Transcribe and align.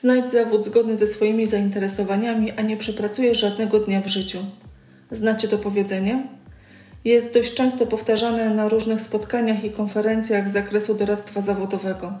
Znajdź 0.00 0.32
zawód 0.32 0.64
zgodny 0.64 0.96
ze 0.96 1.06
swoimi 1.06 1.46
zainteresowaniami, 1.46 2.52
a 2.52 2.62
nie 2.62 2.76
przepracujesz 2.76 3.40
żadnego 3.40 3.78
dnia 3.80 4.00
w 4.00 4.06
życiu. 4.06 4.38
Znacie 5.10 5.48
to 5.48 5.58
powiedzenie? 5.58 6.26
Jest 7.04 7.34
dość 7.34 7.54
często 7.54 7.86
powtarzane 7.86 8.54
na 8.54 8.68
różnych 8.68 9.00
spotkaniach 9.00 9.64
i 9.64 9.70
konferencjach 9.70 10.48
z 10.48 10.52
zakresu 10.52 10.94
doradztwa 10.94 11.40
zawodowego. 11.40 12.12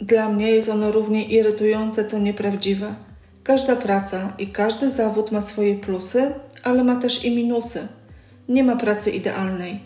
Dla 0.00 0.28
mnie 0.28 0.50
jest 0.50 0.68
ono 0.68 0.92
równie 0.92 1.24
irytujące, 1.24 2.04
co 2.04 2.18
nieprawdziwe. 2.18 2.94
Każda 3.42 3.76
praca 3.76 4.32
i 4.38 4.46
każdy 4.46 4.90
zawód 4.90 5.32
ma 5.32 5.40
swoje 5.40 5.74
plusy, 5.74 6.32
ale 6.62 6.84
ma 6.84 6.96
też 6.96 7.24
i 7.24 7.36
minusy. 7.36 7.88
Nie 8.48 8.64
ma 8.64 8.76
pracy 8.76 9.10
idealnej. 9.10 9.80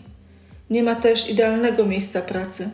Nie 0.69 0.83
ma 0.83 0.95
też 0.95 1.29
idealnego 1.29 1.85
miejsca 1.85 2.21
pracy. 2.21 2.69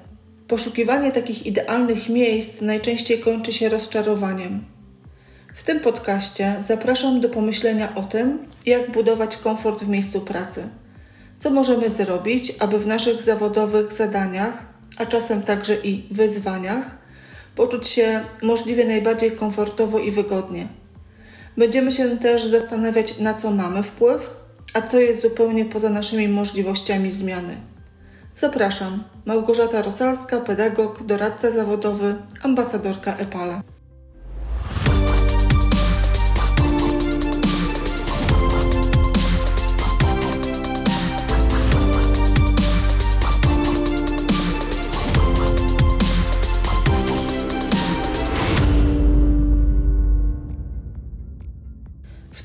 Poszukiwanie 0.47 1.11
takich 1.11 1.45
idealnych 1.45 2.09
miejsc 2.09 2.61
najczęściej 2.61 3.19
kończy 3.19 3.53
się 3.53 3.69
rozczarowaniem. 3.69 4.63
W 5.55 5.63
tym 5.63 5.79
podcaście 5.79 6.55
zapraszam 6.67 7.21
do 7.21 7.29
pomyślenia 7.29 7.95
o 7.95 8.03
tym, 8.03 8.39
jak 8.65 8.91
budować 8.91 9.37
komfort 9.37 9.83
w 9.83 9.89
miejscu 9.89 10.21
pracy. 10.21 10.69
Co 11.37 11.49
możemy 11.49 11.89
zrobić, 11.89 12.53
aby 12.59 12.79
w 12.79 12.87
naszych 12.87 13.21
zawodowych 13.21 13.93
zadaniach, 13.93 14.65
a 14.97 15.05
czasem 15.05 15.41
także 15.41 15.75
i 15.75 16.07
wyzwaniach, 16.11 16.97
poczuć 17.55 17.87
się 17.87 18.21
możliwie 18.41 18.85
najbardziej 18.85 19.31
komfortowo 19.31 19.99
i 19.99 20.11
wygodnie. 20.11 20.67
Będziemy 21.57 21.91
się 21.91 22.17
też 22.17 22.45
zastanawiać, 22.45 23.19
na 23.19 23.33
co 23.33 23.51
mamy 23.51 23.83
wpływ, 23.83 24.29
a 24.73 24.81
co 24.81 24.99
jest 24.99 25.21
zupełnie 25.21 25.65
poza 25.65 25.89
naszymi 25.89 26.27
możliwościami 26.27 27.11
zmiany. 27.11 27.57
Zapraszam, 28.37 29.03
Małgorzata 29.25 29.81
Rosalska, 29.81 30.37
pedagog, 30.37 31.03
doradca 31.03 31.51
zawodowy, 31.51 32.15
ambasadorka 32.43 33.15
EPALA. 33.15 33.61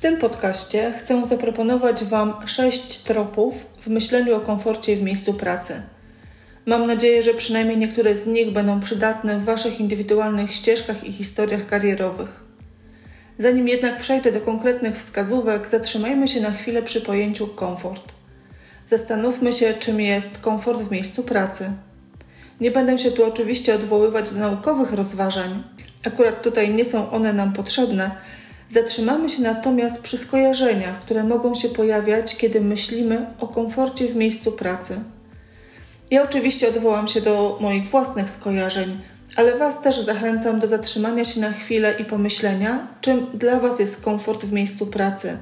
W 0.01 0.03
tym 0.03 0.17
podcaście 0.17 0.93
chcę 0.99 1.27
zaproponować 1.27 2.05
Wam 2.05 2.35
sześć 2.47 2.99
tropów 2.99 3.67
w 3.81 3.87
myśleniu 3.87 4.37
o 4.37 4.41
komforcie 4.41 4.97
w 4.97 5.03
miejscu 5.03 5.35
pracy. 5.35 5.83
Mam 6.67 6.87
nadzieję, 6.87 7.23
że 7.23 7.35
przynajmniej 7.35 7.79
niektóre 7.79 8.17
z 8.17 8.27
nich 8.27 8.53
będą 8.53 8.81
przydatne 8.81 9.39
w 9.39 9.45
Waszych 9.45 9.81
indywidualnych 9.81 10.55
ścieżkach 10.55 11.05
i 11.05 11.13
historiach 11.13 11.67
karierowych. 11.67 12.45
Zanim 13.39 13.69
jednak 13.69 13.99
przejdę 13.99 14.33
do 14.33 14.41
konkretnych 14.41 14.97
wskazówek, 14.97 15.69
zatrzymajmy 15.69 16.29
się 16.29 16.41
na 16.41 16.51
chwilę 16.51 16.83
przy 16.83 17.01
pojęciu 17.01 17.47
komfort. 17.47 18.13
Zastanówmy 18.87 19.53
się, 19.53 19.75
czym 19.75 20.01
jest 20.01 20.39
komfort 20.39 20.83
w 20.83 20.91
miejscu 20.91 21.23
pracy. 21.23 21.71
Nie 22.61 22.71
będę 22.71 22.99
się 22.99 23.11
tu 23.11 23.25
oczywiście 23.25 23.75
odwoływać 23.75 24.31
do 24.31 24.39
naukowych 24.39 24.93
rozważań, 24.93 25.63
akurat 26.07 26.43
tutaj 26.43 26.75
nie 26.75 26.85
są 26.85 27.11
one 27.11 27.33
nam 27.33 27.53
potrzebne 27.53 28.11
Zatrzymamy 28.71 29.29
się 29.29 29.43
natomiast 29.43 30.03
przy 30.03 30.19
skojarzeniach, 30.19 31.01
które 31.01 31.25
mogą 31.25 31.55
się 31.55 31.69
pojawiać, 31.69 32.37
kiedy 32.37 32.61
myślimy 32.61 33.27
o 33.41 33.49
komforcie 33.49 34.09
w 34.09 34.17
miejscu 34.17 34.53
pracy. 34.53 35.01
Ja 36.11 36.23
oczywiście 36.23 36.69
odwołam 36.69 37.09
się 37.09 37.21
do 37.21 37.59
moich 37.61 37.89
własnych 37.89 38.31
skojarzeń, 38.31 38.99
ale 39.37 39.57
Was 39.57 39.83
też 39.83 40.01
zachęcam 40.01 40.61
do 40.61 40.67
zatrzymania 40.67 41.25
się 41.25 41.41
na 41.41 41.53
chwilę 41.53 41.95
i 41.99 42.05
pomyślenia, 42.05 42.87
czym 43.01 43.27
dla 43.35 43.61
Was 43.61 43.79
jest 43.79 44.05
komfort 44.05 44.45
w 44.45 44.53
miejscu 44.53 44.87
pracy, 44.87 45.37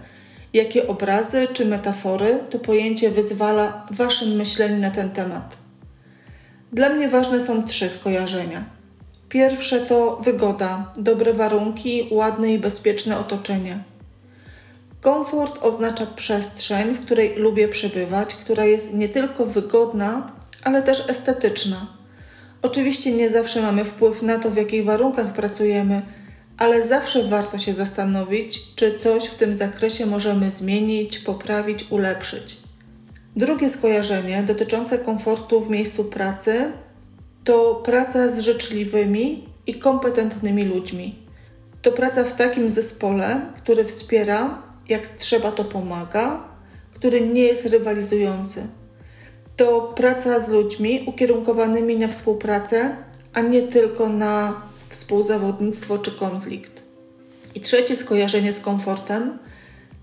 jakie 0.52 0.86
obrazy 0.86 1.48
czy 1.52 1.66
metafory 1.66 2.38
to 2.50 2.58
pojęcie 2.58 3.10
wyzwala 3.10 3.86
w 3.90 3.96
Waszym 3.96 4.28
myśleniu 4.28 4.78
na 4.78 4.90
ten 4.90 5.10
temat. 5.10 5.56
Dla 6.72 6.88
mnie 6.88 7.08
ważne 7.08 7.40
są 7.40 7.62
trzy 7.66 7.88
skojarzenia. 7.88 8.77
Pierwsze 9.28 9.80
to 9.80 10.16
wygoda, 10.16 10.92
dobre 10.96 11.34
warunki, 11.34 12.08
ładne 12.10 12.52
i 12.52 12.58
bezpieczne 12.58 13.18
otoczenie. 13.18 13.78
Komfort 15.00 15.58
oznacza 15.62 16.06
przestrzeń, 16.06 16.94
w 16.94 17.00
której 17.00 17.36
lubię 17.36 17.68
przebywać, 17.68 18.34
która 18.34 18.64
jest 18.64 18.94
nie 18.94 19.08
tylko 19.08 19.46
wygodna, 19.46 20.32
ale 20.64 20.82
też 20.82 21.10
estetyczna. 21.10 21.86
Oczywiście 22.62 23.12
nie 23.12 23.30
zawsze 23.30 23.62
mamy 23.62 23.84
wpływ 23.84 24.22
na 24.22 24.38
to, 24.38 24.50
w 24.50 24.56
jakich 24.56 24.84
warunkach 24.84 25.32
pracujemy, 25.32 26.02
ale 26.58 26.82
zawsze 26.82 27.24
warto 27.24 27.58
się 27.58 27.74
zastanowić, 27.74 28.74
czy 28.74 28.98
coś 28.98 29.24
w 29.24 29.36
tym 29.36 29.54
zakresie 29.54 30.06
możemy 30.06 30.50
zmienić, 30.50 31.18
poprawić, 31.18 31.84
ulepszyć. 31.90 32.56
Drugie 33.36 33.68
skojarzenie 33.68 34.42
dotyczące 34.42 34.98
komfortu 34.98 35.60
w 35.60 35.70
miejscu 35.70 36.04
pracy 36.04 36.72
to 37.48 37.74
praca 37.74 38.28
z 38.28 38.38
życzliwymi 38.38 39.48
i 39.66 39.74
kompetentnymi 39.74 40.64
ludźmi. 40.64 41.18
To 41.82 41.92
praca 41.92 42.24
w 42.24 42.36
takim 42.36 42.70
zespole, 42.70 43.40
który 43.56 43.84
wspiera, 43.84 44.62
jak 44.88 45.06
trzeba 45.06 45.52
to 45.52 45.64
pomaga, 45.64 46.44
który 46.94 47.20
nie 47.20 47.42
jest 47.42 47.66
rywalizujący. 47.66 48.66
To 49.56 49.92
praca 49.96 50.40
z 50.40 50.48
ludźmi 50.48 51.04
ukierunkowanymi 51.06 51.96
na 51.96 52.08
współpracę, 52.08 52.96
a 53.34 53.40
nie 53.40 53.62
tylko 53.62 54.08
na 54.08 54.62
współzawodnictwo 54.88 55.98
czy 55.98 56.10
konflikt. 56.10 56.82
I 57.54 57.60
trzecie 57.60 57.96
skojarzenie 57.96 58.52
z 58.52 58.60
komfortem 58.60 59.38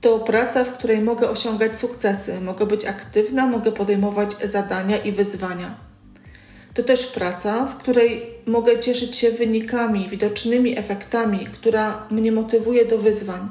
to 0.02 0.20
praca, 0.20 0.64
w 0.64 0.78
której 0.78 1.02
mogę 1.02 1.30
osiągać 1.30 1.80
sukcesy, 1.80 2.42
mogę 2.42 2.66
być 2.66 2.86
aktywna, 2.86 3.48
mogę 3.48 3.72
podejmować 3.72 4.36
zadania 4.44 4.98
i 4.98 5.12
wyzwania. 5.12 5.85
To 6.76 6.84
też 6.84 7.06
praca, 7.06 7.66
w 7.66 7.78
której 7.78 8.26
mogę 8.46 8.80
cieszyć 8.80 9.16
się 9.16 9.32
wynikami, 9.32 10.10
widocznymi 10.10 10.80
efektami, 10.80 11.48
która 11.54 12.08
mnie 12.12 12.32
motywuje 12.32 12.86
do 12.86 12.98
wyzwań. 12.98 13.50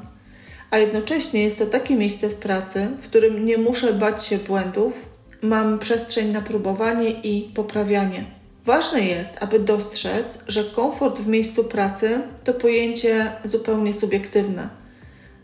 A 0.71 0.77
jednocześnie 0.77 1.43
jest 1.43 1.59
to 1.59 1.65
takie 1.65 1.95
miejsce 1.95 2.29
w 2.29 2.35
pracy, 2.35 2.87
w 3.01 3.03
którym 3.03 3.45
nie 3.45 3.57
muszę 3.57 3.93
bać 3.93 4.25
się 4.25 4.37
błędów, 4.37 4.93
mam 5.41 5.79
przestrzeń 5.79 6.31
na 6.31 6.41
próbowanie 6.41 7.09
i 7.09 7.51
poprawianie. 7.53 8.25
Ważne 8.65 9.01
jest, 9.01 9.43
aby 9.43 9.59
dostrzec, 9.59 10.39
że 10.47 10.63
komfort 10.63 11.19
w 11.19 11.27
miejscu 11.27 11.63
pracy 11.63 12.19
to 12.43 12.53
pojęcie 12.53 13.31
zupełnie 13.45 13.93
subiektywne. 13.93 14.69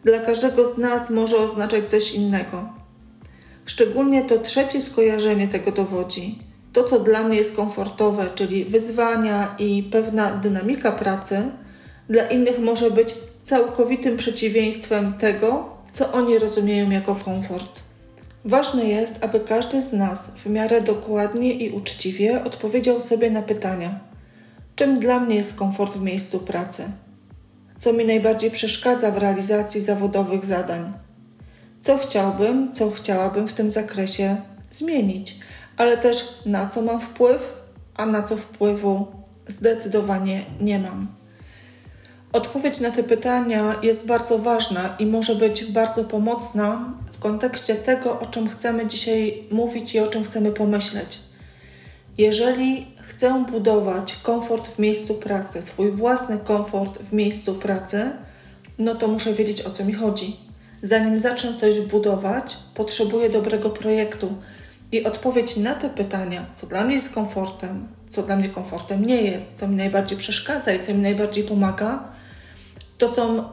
Dla 0.06 0.20
każdego 0.20 0.74
z 0.74 0.78
nas 0.78 1.10
może 1.10 1.38
oznaczać 1.38 1.90
coś 1.90 2.12
innego. 2.12 2.70
Szczególnie 3.66 4.24
to 4.24 4.40
trzecie 4.40 4.82
skojarzenie 4.82 5.48
tego 5.48 5.72
dowodzi 5.72 6.51
to, 6.74 6.84
co 6.84 7.00
dla 7.00 7.24
mnie 7.24 7.38
jest 7.38 7.56
komfortowe, 7.56 8.30
czyli 8.36 8.66
wyzwania 8.66 9.56
i 9.60 9.84
pewna 9.84 10.32
dynamika 10.32 10.92
pracy, 10.92 11.42
dla 12.10 12.24
innych 12.24 12.60
może 12.60 12.92
być 12.92 13.16
całkowitym 13.44 14.18
przeciwieństwem 14.18 15.14
tego, 15.14 15.70
co 15.92 16.12
oni 16.12 16.40
rozumieją 16.40 16.90
jako 16.90 17.16
komfort. 17.16 17.82
Ważne 18.46 18.86
jest, 18.86 19.24
aby 19.24 19.40
każdy 19.40 19.82
z 19.82 19.94
nas 19.94 20.32
w 20.36 20.46
miarę 20.46 20.82
dokładnie 20.82 21.54
i 21.54 21.70
uczciwie 21.70 22.44
odpowiedział 22.44 23.02
sobie 23.02 23.32
na 23.32 23.42
pytania: 23.42 24.00
czym 24.76 25.00
dla 25.00 25.20
mnie 25.20 25.36
jest 25.36 25.56
komfort 25.56 25.98
w 25.98 26.02
miejscu 26.02 26.40
pracy? 26.40 26.84
Co 27.78 27.94
mi 27.94 28.06
najbardziej 28.06 28.52
przeszkadza 28.52 29.12
w 29.12 29.18
realizacji 29.18 29.82
zawodowych 29.82 30.46
zadań? 30.46 30.94
Co 31.82 31.98
chciałbym, 31.98 32.74
co 32.74 32.92
chciałabym 32.92 33.48
w 33.48 33.54
tym 33.54 33.72
zakresie 33.72 34.36
zmienić? 34.72 35.40
Ale 35.82 35.98
też 35.98 36.46
na 36.46 36.68
co 36.68 36.82
mam 36.82 37.02
wpływ, 37.02 37.54
a 37.98 38.06
na 38.06 38.24
co 38.24 38.38
wpływu 38.38 39.08
zdecydowanie 39.48 40.46
nie 40.60 40.80
mam. 40.80 41.08
Odpowiedź 42.34 42.80
na 42.80 42.92
te 42.92 43.04
pytania 43.04 43.76
jest 43.84 44.06
bardzo 44.06 44.38
ważna 44.38 44.96
i 45.00 45.06
może 45.06 45.36
być 45.36 45.66
bardzo 45.66 46.04
pomocna 46.04 46.94
w 47.14 47.20
kontekście 47.20 47.76
tego, 47.76 48.20
o 48.20 48.26
czym 48.26 48.50
chcemy 48.50 48.88
dzisiaj 48.88 49.44
mówić 49.52 49.96
i 49.96 50.00
o 50.00 50.08
czym 50.08 50.24
chcemy 50.24 50.52
pomyśleć. 50.52 51.20
Jeżeli 52.18 52.88
chcę 53.08 53.46
budować 53.52 54.16
komfort 54.24 54.68
w 54.68 54.80
miejscu 54.80 55.14
pracy, 55.14 55.62
swój 55.62 55.92
własny 55.92 56.38
komfort 56.38 57.00
w 57.00 57.14
miejscu 57.14 57.56
pracy, 57.56 58.10
no 58.80 58.96
to 58.96 59.08
muszę 59.08 59.34
wiedzieć 59.34 59.62
o 59.62 59.70
co 59.70 59.86
mi 59.86 59.94
chodzi. 59.94 60.36
Zanim 60.84 61.20
zacznę 61.20 61.54
coś 61.60 61.80
budować, 61.80 62.58
potrzebuję 62.76 63.30
dobrego 63.30 63.70
projektu, 63.70 64.36
i 64.92 65.04
odpowiedź 65.04 65.58
na 65.58 65.76
te 65.76 65.90
pytania, 65.90 66.46
co 66.56 66.68
dla 66.68 66.84
mnie 66.84 66.96
jest 66.96 67.14
komfortem, 67.14 67.88
co 68.10 68.24
dla 68.24 68.36
mnie 68.36 68.50
komfortem 68.50 69.06
nie 69.06 69.22
jest, 69.22 69.46
co 69.56 69.68
mi 69.68 69.76
najbardziej 69.76 70.18
przeszkadza 70.18 70.74
i 70.74 70.82
co 70.82 70.94
mi 70.94 71.00
najbardziej 71.00 71.44
pomaga, 71.44 72.04
to 72.98 73.14
są 73.14 73.40
y, 73.40 73.44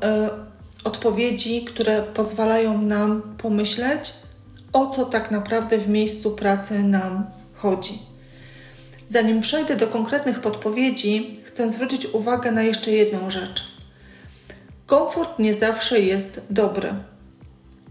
odpowiedzi, 0.85 1.65
które 1.65 2.03
pozwalają 2.03 2.83
nam 2.83 3.23
pomyśleć, 3.39 4.13
o 4.73 4.87
co 4.91 5.05
tak 5.05 5.31
naprawdę 5.31 5.79
w 5.79 5.89
miejscu 5.89 6.31
pracy 6.31 6.83
nam 6.83 7.27
chodzi. 7.55 7.99
Zanim 9.09 9.41
przejdę 9.41 9.77
do 9.77 9.87
konkretnych 9.87 10.41
podpowiedzi, 10.41 11.41
chcę 11.45 11.71
zwrócić 11.71 12.07
uwagę 12.07 12.53
na 12.53 12.63
jeszcze 12.63 12.91
jedną 12.91 13.31
rzecz. 13.31 13.65
Komfort 14.87 15.39
nie 15.39 15.55
zawsze 15.55 16.01
jest 16.01 16.41
dobry. 16.51 16.95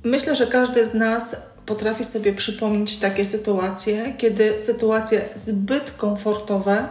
Myślę, 0.04 0.36
że 0.36 0.48
każdy 0.48 0.86
z 0.86 0.94
nas 0.94 1.36
potrafi 1.68 2.04
sobie 2.04 2.34
przypomnieć 2.34 2.98
takie 2.98 3.26
sytuacje, 3.26 4.14
kiedy 4.18 4.62
sytuacje 4.62 5.30
zbyt 5.36 5.92
komfortowe 5.92 6.88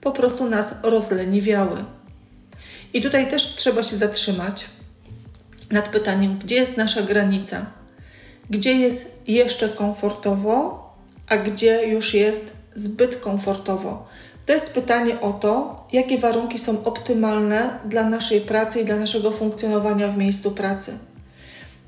po 0.00 0.12
prostu 0.12 0.50
nas 0.50 0.74
rozleniwiały. 0.82 1.84
I 2.94 3.02
tutaj 3.02 3.30
też 3.30 3.54
trzeba 3.54 3.82
się 3.82 3.96
zatrzymać 3.96 4.66
nad 5.70 5.88
pytaniem, 5.88 6.38
gdzie 6.38 6.56
jest 6.56 6.76
nasza 6.76 7.02
granica, 7.02 7.66
gdzie 8.50 8.72
jest 8.72 9.22
jeszcze 9.26 9.68
komfortowo, 9.68 10.84
a 11.28 11.36
gdzie 11.36 11.88
już 11.88 12.14
jest 12.14 12.52
zbyt 12.74 13.16
komfortowo. 13.16 14.06
To 14.46 14.52
jest 14.52 14.74
pytanie 14.74 15.20
o 15.20 15.32
to, 15.32 15.86
jakie 15.92 16.18
warunki 16.18 16.58
są 16.58 16.84
optymalne 16.84 17.78
dla 17.84 18.04
naszej 18.04 18.40
pracy 18.40 18.80
i 18.80 18.84
dla 18.84 18.96
naszego 18.96 19.30
funkcjonowania 19.30 20.08
w 20.08 20.16
miejscu 20.16 20.50
pracy. 20.50 20.98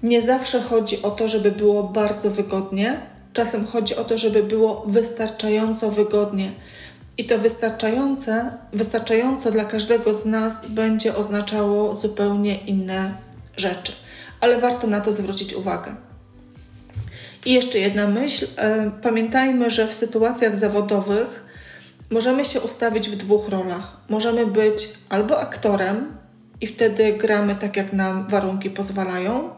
Nie 0.07 0.23
zawsze 0.23 0.61
chodzi 0.61 1.03
o 1.03 1.11
to, 1.11 1.29
żeby 1.29 1.51
było 1.51 1.83
bardzo 1.83 2.31
wygodnie, 2.31 3.01
czasem 3.33 3.67
chodzi 3.67 3.97
o 3.97 4.05
to, 4.05 4.19
żeby 4.19 4.43
było 4.43 4.85
wystarczająco 4.87 5.91
wygodnie. 5.91 6.53
I 7.19 7.25
to 7.25 7.39
wystarczające, 7.39 8.51
wystarczająco 8.73 9.51
dla 9.51 9.65
każdego 9.65 10.15
z 10.15 10.25
nas 10.25 10.67
będzie 10.69 11.17
oznaczało 11.17 11.97
zupełnie 11.97 12.55
inne 12.55 13.15
rzeczy, 13.57 13.93
ale 14.41 14.61
warto 14.61 14.87
na 14.87 15.01
to 15.01 15.13
zwrócić 15.13 15.55
uwagę. 15.55 15.95
I 17.45 17.53
jeszcze 17.53 17.79
jedna 17.79 18.07
myśl. 18.07 18.47
E, 18.57 18.91
pamiętajmy, 19.03 19.71
że 19.71 19.89
w 19.89 19.95
sytuacjach 19.95 20.57
zawodowych 20.57 21.45
możemy 22.11 22.45
się 22.45 22.61
ustawić 22.61 23.09
w 23.09 23.17
dwóch 23.17 23.49
rolach. 23.49 23.97
Możemy 24.09 24.47
być 24.47 24.89
albo 25.09 25.41
aktorem 25.41 26.17
i 26.61 26.67
wtedy 26.67 27.13
gramy 27.13 27.55
tak, 27.55 27.77
jak 27.77 27.93
nam 27.93 28.29
warunki 28.29 28.71
pozwalają, 28.71 29.57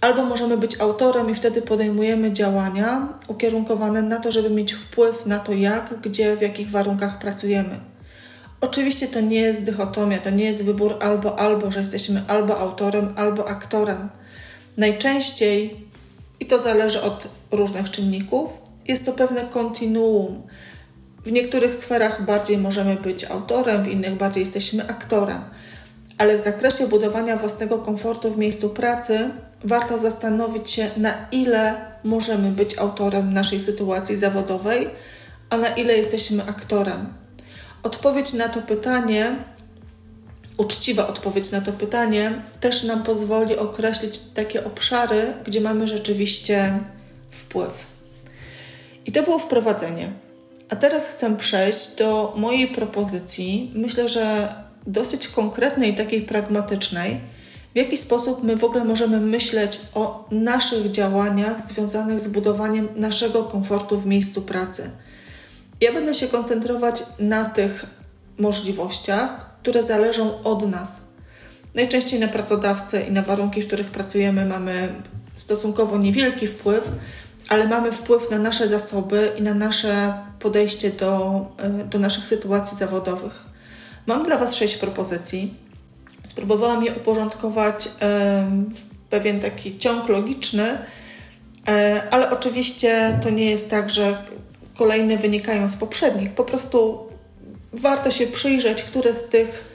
albo 0.00 0.24
możemy 0.24 0.56
być 0.56 0.80
autorem 0.80 1.30
i 1.30 1.34
wtedy 1.34 1.62
podejmujemy 1.62 2.32
działania 2.32 3.08
ukierunkowane 3.28 4.02
na 4.02 4.20
to, 4.20 4.32
żeby 4.32 4.50
mieć 4.50 4.72
wpływ 4.72 5.26
na 5.26 5.38
to, 5.38 5.52
jak, 5.52 6.00
gdzie, 6.02 6.36
w 6.36 6.42
jakich 6.42 6.70
warunkach 6.70 7.18
pracujemy. 7.18 7.80
Oczywiście 8.60 9.08
to 9.08 9.20
nie 9.20 9.40
jest 9.40 9.64
dychotomia, 9.64 10.18
to 10.18 10.30
nie 10.30 10.44
jest 10.44 10.64
wybór 10.64 10.96
albo 11.00 11.38
albo, 11.38 11.70
że 11.70 11.78
jesteśmy 11.78 12.22
albo 12.28 12.58
autorem, 12.58 13.12
albo 13.16 13.48
aktorem. 13.48 14.08
Najczęściej, 14.76 15.86
i 16.40 16.46
to 16.46 16.58
zależy 16.58 17.02
od 17.02 17.28
różnych 17.50 17.90
czynników, 17.90 18.50
jest 18.88 19.06
to 19.06 19.12
pewne 19.12 19.40
kontinuum. 19.40 20.42
W 21.24 21.32
niektórych 21.32 21.74
sferach 21.74 22.24
bardziej 22.24 22.58
możemy 22.58 22.96
być 22.96 23.24
autorem, 23.24 23.82
w 23.82 23.88
innych 23.88 24.14
bardziej 24.14 24.40
jesteśmy 24.40 24.88
aktorem. 24.88 25.42
Ale 26.20 26.38
w 26.38 26.44
zakresie 26.44 26.86
budowania 26.86 27.36
własnego 27.36 27.78
komfortu 27.78 28.30
w 28.30 28.38
miejscu 28.38 28.68
pracy 28.68 29.30
warto 29.64 29.98
zastanowić 29.98 30.70
się, 30.70 30.90
na 30.96 31.14
ile 31.32 31.74
możemy 32.04 32.50
być 32.50 32.78
autorem 32.78 33.32
naszej 33.32 33.58
sytuacji 33.58 34.16
zawodowej, 34.16 34.90
a 35.50 35.56
na 35.56 35.68
ile 35.68 35.96
jesteśmy 35.96 36.42
aktorem. 36.48 37.12
Odpowiedź 37.82 38.32
na 38.32 38.48
to 38.48 38.62
pytanie, 38.62 39.36
uczciwa 40.56 41.08
odpowiedź 41.08 41.52
na 41.52 41.60
to 41.60 41.72
pytanie, 41.72 42.32
też 42.60 42.84
nam 42.84 43.02
pozwoli 43.02 43.56
określić 43.56 44.18
takie 44.20 44.64
obszary, 44.64 45.34
gdzie 45.44 45.60
mamy 45.60 45.88
rzeczywiście 45.88 46.78
wpływ. 47.30 47.86
I 49.06 49.12
to 49.12 49.22
było 49.22 49.38
wprowadzenie. 49.38 50.12
A 50.68 50.76
teraz 50.76 51.08
chcę 51.08 51.36
przejść 51.36 51.96
do 51.96 52.32
mojej 52.36 52.68
propozycji. 52.68 53.72
Myślę, 53.74 54.08
że 54.08 54.54
dosyć 54.86 55.28
konkretnej, 55.28 55.94
takiej 55.94 56.22
pragmatycznej, 56.22 57.20
w 57.74 57.76
jaki 57.76 57.96
sposób 57.96 58.44
my 58.44 58.56
w 58.56 58.64
ogóle 58.64 58.84
możemy 58.84 59.20
myśleć 59.20 59.80
o 59.94 60.28
naszych 60.30 60.90
działaniach 60.90 61.60
związanych 61.60 62.20
z 62.20 62.28
budowaniem 62.28 62.88
naszego 62.96 63.44
komfortu 63.44 63.98
w 63.98 64.06
miejscu 64.06 64.42
pracy. 64.42 64.90
Ja 65.80 65.92
będę 65.92 66.14
się 66.14 66.28
koncentrować 66.28 67.02
na 67.18 67.44
tych 67.44 67.86
możliwościach, 68.38 69.50
które 69.62 69.82
zależą 69.82 70.42
od 70.42 70.70
nas. 70.70 71.00
Najczęściej 71.74 72.20
na 72.20 72.28
pracodawcę 72.28 73.02
i 73.02 73.12
na 73.12 73.22
warunki, 73.22 73.62
w 73.62 73.66
których 73.66 73.90
pracujemy, 73.90 74.46
mamy 74.46 74.88
stosunkowo 75.36 75.98
niewielki 75.98 76.46
wpływ, 76.46 76.90
ale 77.48 77.68
mamy 77.68 77.92
wpływ 77.92 78.30
na 78.30 78.38
nasze 78.38 78.68
zasoby 78.68 79.32
i 79.38 79.42
na 79.42 79.54
nasze 79.54 80.14
podejście 80.38 80.90
do, 80.90 81.46
e, 81.58 81.68
do 81.84 81.98
naszych 81.98 82.24
sytuacji 82.24 82.78
zawodowych. 82.78 83.49
Mam 84.10 84.22
dla 84.22 84.36
Was 84.36 84.54
sześć 84.54 84.76
propozycji. 84.76 85.54
Spróbowałam 86.24 86.84
je 86.84 86.94
uporządkować 86.94 87.88
w 88.74 88.80
pewien 89.10 89.40
taki 89.40 89.78
ciąg 89.78 90.08
logiczny, 90.08 90.78
e, 91.68 92.02
ale 92.10 92.30
oczywiście 92.30 93.18
to 93.22 93.30
nie 93.30 93.50
jest 93.50 93.70
tak, 93.70 93.90
że 93.90 94.22
kolejne 94.74 95.16
wynikają 95.16 95.68
z 95.68 95.76
poprzednich. 95.76 96.30
Po 96.30 96.44
prostu 96.44 96.98
warto 97.72 98.10
się 98.10 98.26
przyjrzeć, 98.26 98.82
które 98.82 99.14
z 99.14 99.28
tych 99.28 99.74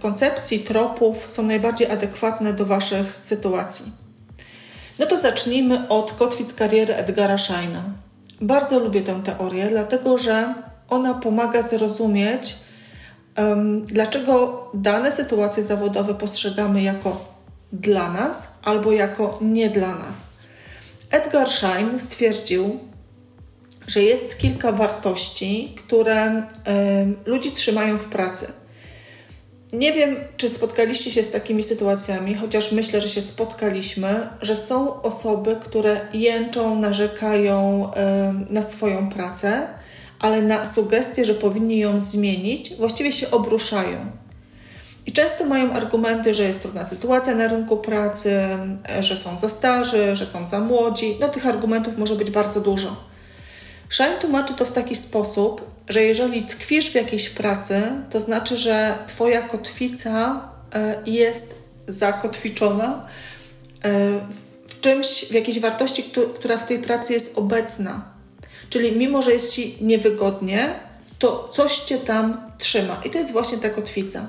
koncepcji, 0.00 0.60
tropów 0.60 1.24
są 1.28 1.42
najbardziej 1.42 1.90
adekwatne 1.90 2.52
do 2.52 2.66
Waszych 2.66 3.18
sytuacji. 3.22 3.92
No 4.98 5.06
to 5.06 5.18
zacznijmy 5.18 5.88
od 5.88 6.12
kotwic 6.12 6.54
kariery 6.54 6.94
Edgara 6.94 7.38
Scheina. 7.38 7.82
Bardzo 8.40 8.78
lubię 8.78 9.02
tę 9.02 9.20
teorię, 9.24 9.66
dlatego 9.70 10.18
że 10.18 10.54
ona 10.88 11.14
pomaga 11.14 11.62
zrozumieć, 11.62 12.54
um, 12.54 12.61
dlaczego 13.84 14.64
dane 14.74 15.12
sytuacje 15.12 15.62
zawodowe 15.62 16.14
postrzegamy 16.14 16.82
jako 16.82 17.32
dla 17.72 18.12
nas 18.12 18.48
albo 18.62 18.92
jako 18.92 19.38
nie 19.40 19.70
dla 19.70 19.94
nas. 19.94 20.26
Edgar 21.10 21.50
Schein 21.50 21.98
stwierdził, 21.98 22.80
że 23.86 24.02
jest 24.02 24.38
kilka 24.38 24.72
wartości, 24.72 25.74
które 25.78 26.36
y, 26.36 26.42
ludzi 27.26 27.52
trzymają 27.52 27.98
w 27.98 28.04
pracy. 28.04 28.52
Nie 29.72 29.92
wiem, 29.92 30.16
czy 30.36 30.50
spotkaliście 30.50 31.10
się 31.10 31.22
z 31.22 31.30
takimi 31.30 31.62
sytuacjami, 31.62 32.34
chociaż 32.34 32.72
myślę, 32.72 33.00
że 33.00 33.08
się 33.08 33.22
spotkaliśmy, 33.22 34.28
że 34.42 34.56
są 34.56 35.02
osoby, 35.02 35.56
które 35.60 36.00
jęczą, 36.12 36.80
narzekają 36.80 37.90
y, 38.48 38.52
na 38.52 38.62
swoją 38.62 39.08
pracę, 39.08 39.68
ale 40.22 40.42
na 40.42 40.66
sugestie, 40.66 41.24
że 41.24 41.34
powinni 41.34 41.78
ją 41.78 42.00
zmienić, 42.00 42.74
właściwie 42.74 43.12
się 43.12 43.30
obruszają. 43.30 43.98
I 45.06 45.12
często 45.12 45.44
mają 45.44 45.72
argumenty, 45.72 46.34
że 46.34 46.42
jest 46.42 46.62
trudna 46.62 46.84
sytuacja 46.84 47.34
na 47.34 47.48
rynku 47.48 47.76
pracy, 47.76 48.40
że 49.00 49.16
są 49.16 49.38
za 49.38 49.48
starzy, 49.48 50.16
że 50.16 50.26
są 50.26 50.46
za 50.46 50.60
młodzi. 50.60 51.16
No, 51.20 51.28
tych 51.28 51.46
argumentów 51.46 51.98
może 51.98 52.14
być 52.14 52.30
bardzo 52.30 52.60
dużo. 52.60 52.96
Shine 53.88 54.18
tłumaczy 54.20 54.54
to 54.54 54.64
w 54.64 54.72
taki 54.72 54.94
sposób, 54.94 55.70
że 55.88 56.02
jeżeli 56.02 56.42
tkwisz 56.42 56.90
w 56.90 56.94
jakiejś 56.94 57.28
pracy, 57.28 57.82
to 58.10 58.20
znaczy, 58.20 58.56
że 58.56 58.98
Twoja 59.06 59.42
kotwica 59.42 60.48
e, 60.74 61.02
jest 61.06 61.54
zakotwiczona 61.88 63.06
e, 63.84 63.90
w 64.66 64.80
czymś, 64.80 65.24
w 65.30 65.32
jakiejś 65.32 65.60
wartości, 65.60 66.04
która 66.34 66.56
w 66.56 66.66
tej 66.66 66.78
pracy 66.78 67.12
jest 67.12 67.38
obecna. 67.38 68.11
Czyli 68.72 68.92
mimo, 68.92 69.22
że 69.22 69.32
jest 69.32 69.52
Ci 69.52 69.74
niewygodnie, 69.80 70.74
to 71.18 71.48
coś 71.52 71.78
Cię 71.78 71.98
tam 71.98 72.50
trzyma. 72.58 73.00
I 73.04 73.10
to 73.10 73.18
jest 73.18 73.32
właśnie 73.32 73.58
ta 73.58 73.70
kotwica. 73.70 74.28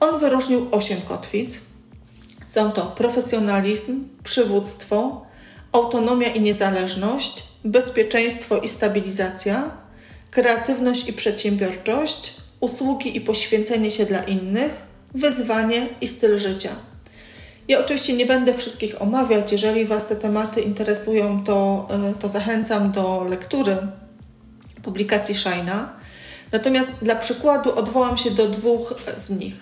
On 0.00 0.20
wyróżnił 0.20 0.68
osiem 0.70 1.00
kotwic. 1.08 1.60
Są 2.46 2.72
to 2.72 2.86
profesjonalizm, 2.86 4.04
przywództwo, 4.24 5.26
autonomia 5.72 6.28
i 6.28 6.40
niezależność, 6.40 7.42
bezpieczeństwo 7.64 8.58
i 8.58 8.68
stabilizacja, 8.68 9.70
kreatywność 10.30 11.08
i 11.08 11.12
przedsiębiorczość, 11.12 12.34
usługi 12.60 13.16
i 13.16 13.20
poświęcenie 13.20 13.90
się 13.90 14.06
dla 14.06 14.22
innych, 14.22 14.82
wyzwanie 15.14 15.88
i 16.00 16.08
styl 16.08 16.38
życia. 16.38 16.70
Ja 17.68 17.80
oczywiście 17.80 18.12
nie 18.12 18.26
będę 18.26 18.54
wszystkich 18.54 19.02
omawiać. 19.02 19.52
Jeżeli 19.52 19.84
Was 19.84 20.06
te 20.06 20.16
tematy 20.16 20.60
interesują, 20.60 21.44
to, 21.44 21.86
e, 21.90 22.14
to 22.20 22.28
zachęcam 22.28 22.92
do 22.92 23.26
lektury 23.30 23.76
publikacji 24.82 25.34
Shina. 25.34 25.92
Natomiast 26.52 26.90
dla 27.02 27.16
przykładu 27.16 27.78
odwołam 27.78 28.18
się 28.18 28.30
do 28.30 28.48
dwóch 28.48 28.94
z 29.16 29.30
nich. 29.30 29.54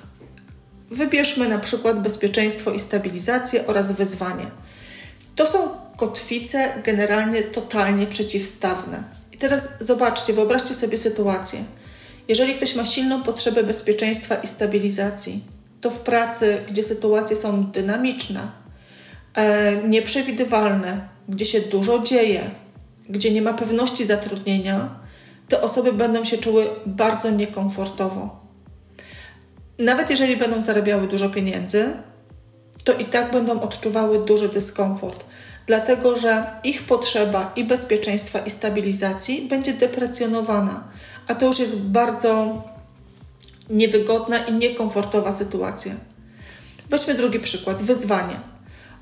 Wybierzmy 0.91 1.49
na 1.49 1.59
przykład 1.59 2.03
bezpieczeństwo 2.03 2.71
i 2.71 2.79
stabilizację 2.79 3.67
oraz 3.67 3.93
wyzwanie. 3.93 4.47
To 5.37 5.47
są 5.47 5.69
kotwice 5.97 6.75
generalnie 6.85 7.43
totalnie 7.43 8.07
przeciwstawne. 8.07 9.03
I 9.33 9.37
teraz 9.37 9.69
zobaczcie, 9.81 10.33
wyobraźcie 10.33 10.75
sobie 10.75 10.99
sytuację. 10.99 11.65
Jeżeli 12.29 12.55
ktoś 12.55 12.75
ma 12.75 12.85
silną 12.85 13.23
potrzebę 13.23 13.65
bezpieczeństwa 13.65 14.35
i 14.35 14.47
stabilizacji, 14.47 15.45
to 15.81 15.91
w 15.91 16.01
pracy, 16.01 16.59
gdzie 16.69 16.83
sytuacje 16.83 17.37
są 17.37 17.65
dynamiczne, 17.65 18.41
e, 19.35 19.77
nieprzewidywalne, 19.77 21.09
gdzie 21.29 21.45
się 21.45 21.61
dużo 21.61 21.99
dzieje, 21.99 22.51
gdzie 23.09 23.31
nie 23.31 23.43
ma 23.43 23.53
pewności 23.53 24.07
zatrudnienia, 24.07 25.01
te 25.49 25.61
osoby 25.61 25.93
będą 25.93 26.25
się 26.25 26.39
czuły 26.39 26.67
bardzo 26.87 27.31
niekomfortowo. 27.31 28.41
nawet 29.79 30.11
jeżeli 30.11 30.37
będą 30.37 30.61
zarabiały 30.61 31.09
dużo 31.09 31.31
pieniędzy, 31.31 31.91
to 32.85 32.93
i 32.93 33.05
tak 33.05 33.33
będą 33.33 33.61
odczuwały 33.61 34.25
duży 34.25 34.49
dyskomfort, 34.49 35.25
dlatego 35.67 36.17
że 36.17 36.47
ich 36.65 36.83
potrzeba 36.83 37.53
i 37.57 37.65
bezpieczeństwa, 37.65 38.39
i 38.39 38.51
stabilizacji 38.51 39.49
będzie 39.49 39.73
deprecjonowana, 39.73 40.85
a 41.29 41.35
to 41.35 41.47
już 41.47 41.59
jest 41.59 41.81
bardzo 41.81 42.63
niewygodna 43.71 44.39
i 44.39 44.53
niekomfortowa 44.53 45.33
sytuacja. 45.33 45.93
Weźmy 46.91 47.15
drugi 47.15 47.41
przykład 47.41 47.83
wyzwanie. 47.83 48.37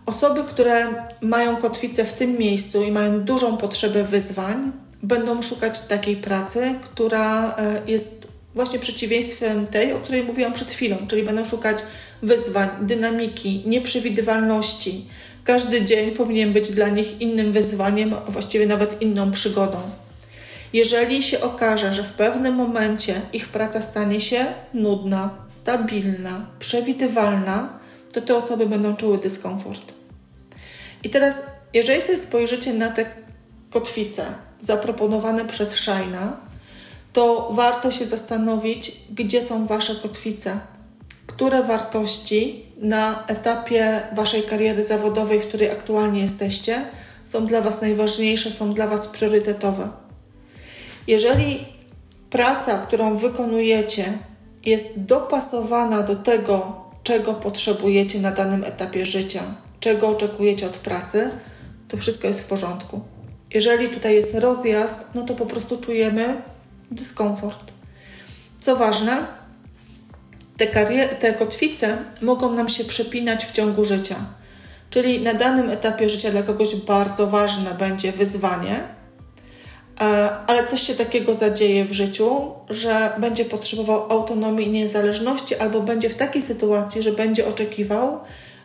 Osoby, 0.07 0.45
które 0.45 0.87
mają 1.23 1.57
kotwicę 1.57 2.05
w 2.05 2.13
tym 2.13 2.39
miejscu 2.39 2.83
i 2.83 2.93
mają 2.93 3.21
dużą 3.21 3.57
potrzebę 3.57 4.05
wyzwań, 4.05 4.73
będą 5.03 5.43
szukać 5.43 5.81
takiej 5.81 6.17
pracy, 6.17 6.75
która 6.83 7.57
e, 7.57 7.83
jest 7.87 8.29
właśnie 8.55 8.79
przeciwieństwem 8.79 9.67
tej, 9.67 9.93
o 9.93 10.01
której 10.01 10.25
mówiłam 10.25 10.53
przed 10.53 10.69
chwilą, 10.69 10.97
czyli 11.09 11.23
będą 11.23 11.45
szukać 11.45 11.79
wyzwań, 12.23 12.69
dynamiki, 12.81 13.63
nieprzewidywalności. 13.67 15.05
Każdy 15.45 15.85
dzień 15.85 16.11
powinien 16.11 16.53
być 16.53 16.71
dla 16.71 16.89
nich 16.89 17.21
innym 17.21 17.53
wyzwaniem, 17.53 18.15
a 18.15 18.31
właściwie 18.31 18.67
nawet 18.67 19.03
inną 19.03 19.33
przygodą. 19.33 19.81
Jeżeli 20.73 21.23
się 21.23 21.41
okaże, 21.41 21.93
że 21.93 22.03
w 22.03 22.13
pewnym 22.13 22.55
momencie 22.55 23.21
ich 23.33 23.49
praca 23.49 23.83
stanie 23.83 24.21
się 24.21 24.47
nudna, 24.75 25.31
stabilna, 25.49 26.47
przewidywalna, 26.59 27.79
to 28.13 28.21
te 28.21 28.37
osoby 28.37 28.67
będą 28.67 28.97
czuły 28.97 29.19
dyskomfort. 29.19 29.93
I 31.05 31.11
teraz, 31.11 31.43
jeżeli 31.75 32.03
sobie 32.03 32.19
spojrzycie 32.19 32.73
na 32.75 32.91
te 32.91 33.07
kotwice 33.71 34.25
zaproponowane 34.61 35.45
przez 35.45 35.77
Shina, 35.77 36.37
to 37.13 37.51
warto 37.53 37.91
się 37.91 38.07
zastanowić, 38.07 38.93
gdzie 39.11 39.43
są 39.43 39.67
Wasze 39.67 39.95
kotwice, 39.95 40.61
które 41.27 41.63
wartości 41.63 42.67
na 42.77 43.27
etapie 43.27 44.03
Waszej 44.13 44.43
kariery 44.43 44.85
zawodowej, 44.85 45.41
w 45.41 45.47
której 45.47 45.71
aktualnie 45.71 46.21
jesteście, 46.21 46.85
są 47.25 47.47
dla 47.47 47.61
Was 47.61 47.81
najważniejsze, 47.81 48.51
są 48.51 48.75
dla 48.75 48.87
Was 48.87 49.09
priorytetowe. 49.09 49.89
Jeżeli 51.09 51.65
praca, 52.31 52.79
którą 52.79 53.17
wykonujecie, 53.19 54.13
jest 54.67 55.05
dopasowana 55.05 56.03
do 56.03 56.17
tego, 56.17 56.85
czego 57.03 57.35
potrzebujecie 57.35 58.21
na 58.21 58.31
danym 58.31 58.65
etapie 58.65 59.07
życia, 59.07 59.43
czego 59.81 60.09
oczekujecie 60.09 60.67
od 60.67 60.77
pracy, 60.77 61.31
to 61.89 61.97
wszystko 61.97 62.27
jest 62.27 62.41
w 62.41 62.47
porządku. 62.47 63.01
Jeżeli 63.55 63.89
tutaj 63.89 64.15
jest 64.15 64.35
rozjazd, 64.35 64.97
no 65.15 65.23
to 65.23 65.35
po 65.35 65.47
prostu 65.47 65.77
czujemy 65.77 66.43
dyskomfort. 66.91 67.73
Co 68.61 68.77
ważne, 68.77 69.27
te, 70.57 70.67
te 71.07 71.33
kotwice 71.33 71.99
mogą 72.23 72.53
nam 72.53 72.69
się 72.69 72.85
przepinać 72.85 73.45
w 73.45 73.53
ciągu 73.53 73.85
życia. 73.85 74.17
Czyli 74.91 75.23
na 75.23 75.35
danym 75.35 75.71
etapie 75.71 76.11
życia 76.11 76.31
dla 76.31 76.43
kogoś 76.43 76.77
bardzo 76.77 77.27
ważne 77.27 77.75
będzie 77.75 78.13
wyzwanie, 78.13 78.98
ale 80.47 80.67
coś 80.67 80.83
się 80.83 80.95
takiego 80.95 81.35
zadzieje 81.35 81.85
w 81.85 81.93
życiu, 81.93 82.51
że 82.71 83.13
będzie 83.19 83.45
potrzebował 83.45 84.13
autonomii 84.13 84.67
i 84.67 84.71
niezależności, 84.71 85.57
albo 85.57 85.81
będzie 85.81 86.11
w 86.11 86.15
takiej 86.15 86.43
sytuacji, 86.43 87.03
że 87.03 87.13
będzie 87.13 87.49
oczekiwał, 87.49 88.21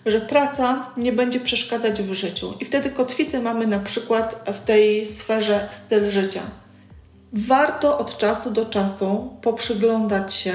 że 0.06 0.22
praca 0.22 0.86
nie 0.98 1.12
będzie 1.12 1.40
przeszkadzać 1.40 2.02
w 2.02 2.14
życiu. 2.14 2.54
I 2.60 2.66
wtedy 2.66 2.90
kotwicę 2.90 3.42
mamy 3.42 3.68
na 3.68 3.80
przykład 3.80 4.50
w 4.54 4.60
tej 4.60 5.06
sferze 5.06 5.68
styl 5.72 6.10
życia. 6.10 6.42
Warto 7.34 7.98
od 7.98 8.18
czasu 8.18 8.52
do 8.52 8.66
czasu 8.66 9.34
poprzyglądać 9.42 10.34
się, 10.34 10.54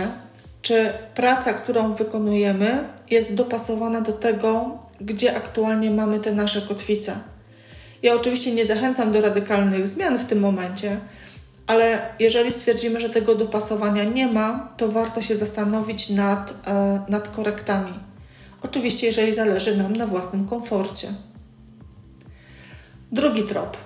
czy 0.62 0.92
praca, 1.14 1.52
którą 1.52 1.94
wykonujemy, 1.94 2.84
jest 3.10 3.34
dopasowana 3.34 4.00
do 4.00 4.12
tego, 4.12 4.78
gdzie 5.00 5.36
aktualnie 5.36 5.90
mamy 5.90 6.20
te 6.20 6.32
nasze 6.32 6.60
kotwice. 6.60 7.16
Ja 8.02 8.14
oczywiście 8.14 8.54
nie 8.54 8.66
zachęcam 8.66 9.12
do 9.12 9.20
radykalnych 9.20 9.88
zmian 9.88 10.18
w 10.18 10.24
tym 10.24 10.40
momencie, 10.40 10.96
ale 11.66 12.00
jeżeli 12.18 12.52
stwierdzimy, 12.52 13.00
że 13.00 13.10
tego 13.10 13.34
dopasowania 13.34 14.04
nie 14.04 14.26
ma, 14.26 14.68
to 14.76 14.88
warto 14.88 15.22
się 15.22 15.36
zastanowić 15.36 16.10
nad, 16.10 16.54
e, 16.66 17.02
nad 17.08 17.28
korektami. 17.28 17.92
Oczywiście, 18.62 19.06
jeżeli 19.06 19.34
zależy 19.34 19.76
nam 19.76 19.96
na 19.96 20.06
własnym 20.06 20.46
komforcie. 20.46 21.08
Drugi 23.12 23.42
trop. 23.44 23.76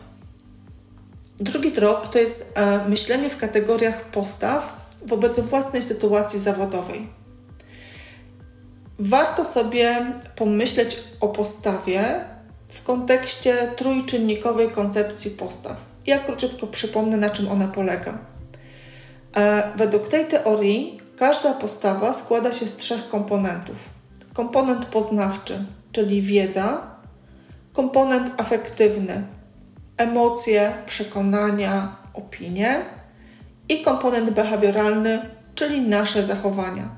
Drugi 1.40 1.72
trop 1.72 2.10
to 2.12 2.18
jest 2.18 2.52
e, 2.54 2.88
myślenie 2.88 3.30
w 3.30 3.36
kategoriach 3.36 4.04
postaw 4.04 4.90
wobec 5.06 5.40
własnej 5.40 5.82
sytuacji 5.82 6.40
zawodowej. 6.40 7.08
Warto 8.98 9.44
sobie 9.44 10.12
pomyśleć 10.36 10.98
o 11.20 11.28
postawie 11.28 12.24
w 12.72 12.82
kontekście 12.82 13.56
trójczynnikowej 13.76 14.70
koncepcji 14.70 15.30
postaw. 15.30 15.76
Ja 16.06 16.18
króciutko 16.18 16.66
przypomnę, 16.66 17.16
na 17.16 17.30
czym 17.30 17.48
ona 17.48 17.68
polega. 17.68 18.18
E, 19.36 19.72
według 19.76 20.08
tej 20.08 20.26
teorii 20.26 21.00
każda 21.16 21.52
postawa 21.54 22.12
składa 22.12 22.52
się 22.52 22.66
z 22.66 22.76
trzech 22.76 23.08
komponentów. 23.08 23.76
Komponent 24.32 24.84
poznawczy, 24.86 25.64
czyli 25.92 26.22
wiedza, 26.22 26.86
komponent 27.72 28.40
afektywny, 28.40 29.24
emocje, 29.96 30.72
przekonania, 30.86 31.96
opinie 32.14 32.84
i 33.68 33.82
komponent 33.82 34.30
behawioralny, 34.30 35.30
czyli 35.54 35.80
nasze 35.80 36.26
zachowania. 36.26 36.88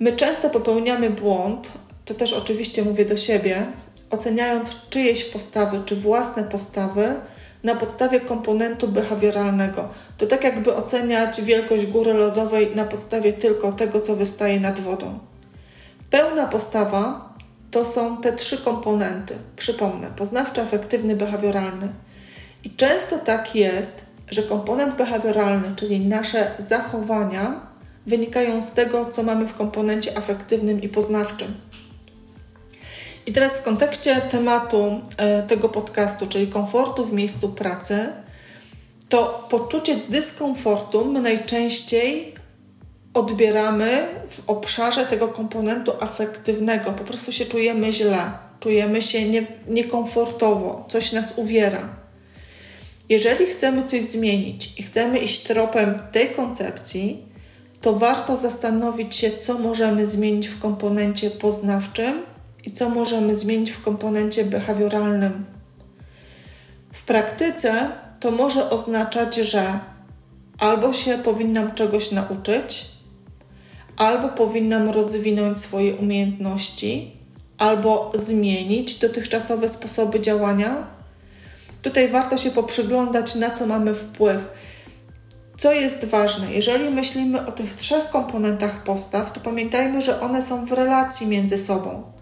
My 0.00 0.12
często 0.12 0.50
popełniamy 0.50 1.10
błąd, 1.10 1.72
to 2.04 2.14
też 2.14 2.32
oczywiście 2.32 2.82
mówię 2.82 3.04
do 3.04 3.16
siebie, 3.16 3.66
oceniając 4.10 4.88
czyjeś 4.88 5.24
postawy 5.24 5.80
czy 5.86 5.96
własne 5.96 6.44
postawy 6.44 7.14
na 7.62 7.74
podstawie 7.74 8.20
komponentu 8.20 8.88
behawioralnego. 8.88 9.88
To 10.18 10.26
tak 10.26 10.44
jakby 10.44 10.74
oceniać 10.74 11.42
wielkość 11.42 11.86
góry 11.86 12.12
lodowej 12.12 12.76
na 12.76 12.84
podstawie 12.84 13.32
tylko 13.32 13.72
tego, 13.72 14.00
co 14.00 14.16
wystaje 14.16 14.60
nad 14.60 14.80
wodą. 14.80 15.18
Pełna 16.10 16.46
postawa 16.46 17.34
to 17.70 17.84
są 17.84 18.16
te 18.16 18.32
trzy 18.32 18.58
komponenty. 18.58 19.34
Przypomnę: 19.56 20.10
poznawczy, 20.16 20.62
afektywny, 20.62 21.16
behawioralny. 21.16 21.88
I 22.64 22.70
często 22.70 23.18
tak 23.18 23.54
jest, 23.54 24.00
że 24.30 24.42
komponent 24.42 24.96
behawioralny, 24.96 25.76
czyli 25.76 26.00
nasze 26.00 26.50
zachowania, 26.58 27.60
wynikają 28.06 28.62
z 28.62 28.72
tego, 28.72 29.06
co 29.10 29.22
mamy 29.22 29.46
w 29.48 29.56
komponencie 29.56 30.18
afektywnym 30.18 30.82
i 30.82 30.88
poznawczym. 30.88 31.54
I 33.26 33.32
teraz 33.32 33.56
w 33.56 33.62
kontekście 33.62 34.16
tematu 34.16 35.00
e, 35.16 35.42
tego 35.42 35.68
podcastu, 35.68 36.26
czyli 36.26 36.46
komfortu 36.46 37.04
w 37.04 37.12
miejscu 37.12 37.48
pracy, 37.48 38.08
to 39.08 39.46
poczucie 39.50 39.96
dyskomfortu 40.08 41.04
my 41.04 41.20
najczęściej 41.20 42.34
odbieramy 43.14 44.08
w 44.28 44.50
obszarze 44.50 45.06
tego 45.06 45.28
komponentu 45.28 45.92
afektywnego. 46.00 46.92
Po 46.92 47.04
prostu 47.04 47.32
się 47.32 47.46
czujemy 47.46 47.92
źle, 47.92 48.30
czujemy 48.60 49.02
się 49.02 49.28
nie, 49.28 49.46
niekomfortowo, 49.68 50.86
coś 50.88 51.12
nas 51.12 51.32
uwiera. 51.36 51.88
Jeżeli 53.08 53.46
chcemy 53.46 53.84
coś 53.84 54.02
zmienić 54.02 54.80
i 54.80 54.82
chcemy 54.82 55.18
iść 55.18 55.40
tropem 55.40 55.98
tej 56.12 56.28
koncepcji, 56.28 57.24
to 57.80 57.92
warto 57.92 58.36
zastanowić 58.36 59.16
się, 59.16 59.30
co 59.30 59.58
możemy 59.58 60.06
zmienić 60.06 60.48
w 60.48 60.58
komponencie 60.58 61.30
poznawczym 61.30 62.22
i 62.66 62.72
co 62.72 62.90
możemy 62.90 63.36
zmienić 63.36 63.70
w 63.70 63.82
komponencie 63.82 64.44
behawioralnym. 64.44 65.44
W 66.92 67.04
praktyce 67.04 67.90
to 68.20 68.30
może 68.30 68.70
oznaczać, 68.70 69.36
że 69.36 69.78
albo 70.58 70.92
się 70.92 71.18
powinnam 71.18 71.74
czegoś 71.74 72.12
nauczyć, 72.12 72.86
albo 73.96 74.28
powinnam 74.28 74.88
rozwinąć 74.88 75.60
swoje 75.60 75.94
umiejętności, 75.94 77.16
albo 77.58 78.12
zmienić 78.14 78.98
dotychczasowe 78.98 79.68
sposoby 79.68 80.20
działania. 80.20 80.86
Tutaj 81.82 82.08
warto 82.08 82.36
się 82.36 82.50
poprzyglądać, 82.50 83.34
na 83.34 83.50
co 83.50 83.66
mamy 83.66 83.94
wpływ. 83.94 84.48
Co 85.58 85.72
jest 85.72 86.04
ważne, 86.04 86.52
jeżeli 86.52 86.90
myślimy 86.90 87.46
o 87.46 87.52
tych 87.52 87.74
trzech 87.74 88.10
komponentach 88.10 88.82
postaw, 88.82 89.32
to 89.32 89.40
pamiętajmy, 89.40 90.02
że 90.02 90.20
one 90.20 90.42
są 90.42 90.66
w 90.66 90.72
relacji 90.72 91.26
między 91.26 91.58
sobą. 91.58 92.15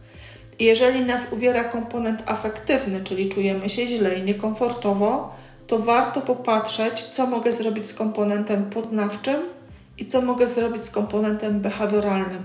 Jeżeli 0.61 1.01
nas 1.01 1.33
uwiera 1.33 1.65
komponent 1.65 2.23
afektywny, 2.27 3.01
czyli 3.05 3.29
czujemy 3.29 3.69
się 3.69 3.87
źle 3.87 4.15
i 4.19 4.23
niekomfortowo, 4.23 5.35
to 5.67 5.79
warto 5.79 6.21
popatrzeć, 6.21 7.05
co 7.05 7.27
mogę 7.27 7.53
zrobić 7.53 7.87
z 7.87 7.95
komponentem 7.95 8.71
poznawczym 8.71 9.37
i 9.99 10.07
co 10.07 10.23
mogę 10.23 10.47
zrobić 10.47 10.83
z 10.83 10.91
komponentem 10.91 11.61
behawioralnym. 11.61 12.45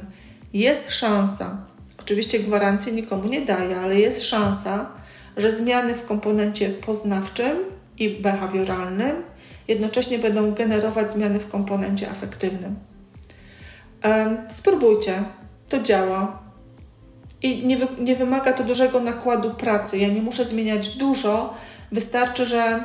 Jest 0.53 0.91
szansa, 0.91 1.65
oczywiście 1.99 2.39
gwarancji 2.39 2.93
nikomu 2.93 3.27
nie 3.27 3.41
daję, 3.41 3.77
ale 3.77 3.99
jest 3.99 4.23
szansa, 4.23 4.89
że 5.37 5.51
zmiany 5.51 5.93
w 5.93 6.05
komponencie 6.05 6.69
poznawczym 6.69 7.57
i 7.97 8.09
behawioralnym 8.09 9.23
jednocześnie 9.69 10.19
będą 10.19 10.53
generować 10.53 11.11
zmiany 11.11 11.39
w 11.39 11.47
komponencie 11.47 12.09
afektywnym. 12.09 12.75
spróbujcie, 14.49 15.23
to 15.69 15.79
działa. 15.79 16.48
I 17.43 17.67
nie, 17.67 17.77
wy, 17.77 17.87
nie 17.99 18.15
wymaga 18.15 18.53
to 18.53 18.63
dużego 18.63 18.99
nakładu 18.99 19.49
pracy. 19.49 19.97
Ja 19.97 20.07
nie 20.07 20.21
muszę 20.21 20.45
zmieniać 20.45 20.97
dużo, 20.97 21.53
wystarczy, 21.91 22.45
że 22.45 22.79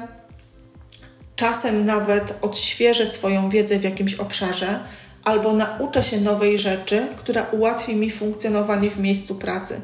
czasem 1.36 1.84
nawet 1.84 2.34
odświeżę 2.42 3.10
swoją 3.10 3.48
wiedzę 3.48 3.78
w 3.78 3.84
jakimś 3.84 4.14
obszarze 4.14 4.78
albo 5.24 5.52
nauczę 5.52 6.02
się 6.02 6.20
nowej 6.20 6.58
rzeczy, 6.58 7.06
która 7.16 7.42
ułatwi 7.42 7.96
mi 7.96 8.10
funkcjonowanie 8.10 8.90
w 8.90 8.98
miejscu 8.98 9.34
pracy. 9.34 9.80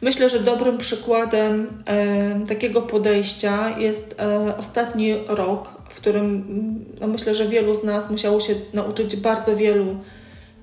Myślę, 0.00 0.28
że 0.28 0.40
dobrym 0.40 0.78
przykładem 0.78 1.82
e, 1.86 2.46
takiego 2.46 2.82
podejścia 2.82 3.78
jest 3.78 4.20
e, 4.20 4.56
ostatni 4.56 5.14
rok, 5.28 5.68
w 5.88 5.94
którym 5.94 6.44
no 7.00 7.06
myślę, 7.06 7.34
że 7.34 7.48
wielu 7.48 7.74
z 7.74 7.84
nas 7.84 8.10
musiało 8.10 8.40
się 8.40 8.54
nauczyć 8.74 9.16
bardzo 9.16 9.56
wielu 9.56 9.96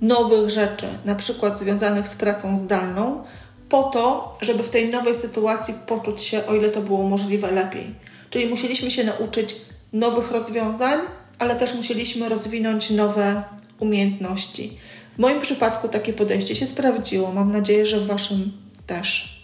nowych 0.01 0.49
rzeczy, 0.49 0.87
na 1.05 1.15
przykład 1.15 1.57
związanych 1.57 2.07
z 2.07 2.15
pracą 2.15 2.57
zdalną, 2.57 3.23
po 3.69 3.83
to, 3.83 4.37
żeby 4.41 4.63
w 4.63 4.69
tej 4.69 4.89
nowej 4.89 5.15
sytuacji 5.15 5.73
poczuć 5.87 6.21
się, 6.21 6.47
o 6.47 6.55
ile 6.55 6.69
to 6.69 6.81
było 6.81 7.09
możliwe, 7.09 7.51
lepiej. 7.51 7.95
Czyli 8.29 8.45
musieliśmy 8.45 8.91
się 8.91 9.03
nauczyć 9.03 9.55
nowych 9.93 10.31
rozwiązań, 10.31 10.99
ale 11.39 11.55
też 11.55 11.73
musieliśmy 11.73 12.29
rozwinąć 12.29 12.89
nowe 12.89 13.43
umiejętności. 13.79 14.77
W 15.15 15.19
moim 15.19 15.41
przypadku 15.41 15.87
takie 15.87 16.13
podejście 16.13 16.55
się 16.55 16.65
sprawdziło. 16.65 17.33
Mam 17.33 17.51
nadzieję, 17.51 17.85
że 17.85 17.99
w 17.99 18.07
Waszym 18.07 18.51
też. 18.87 19.39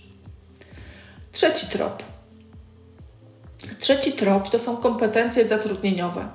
Trzeci 1.31 1.67
trop. 1.67 2.03
Trzeci 3.79 4.11
trop 4.11 4.49
to 4.49 4.59
są 4.59 4.77
kompetencje 4.77 5.45
zatrudnieniowe. 5.45 6.27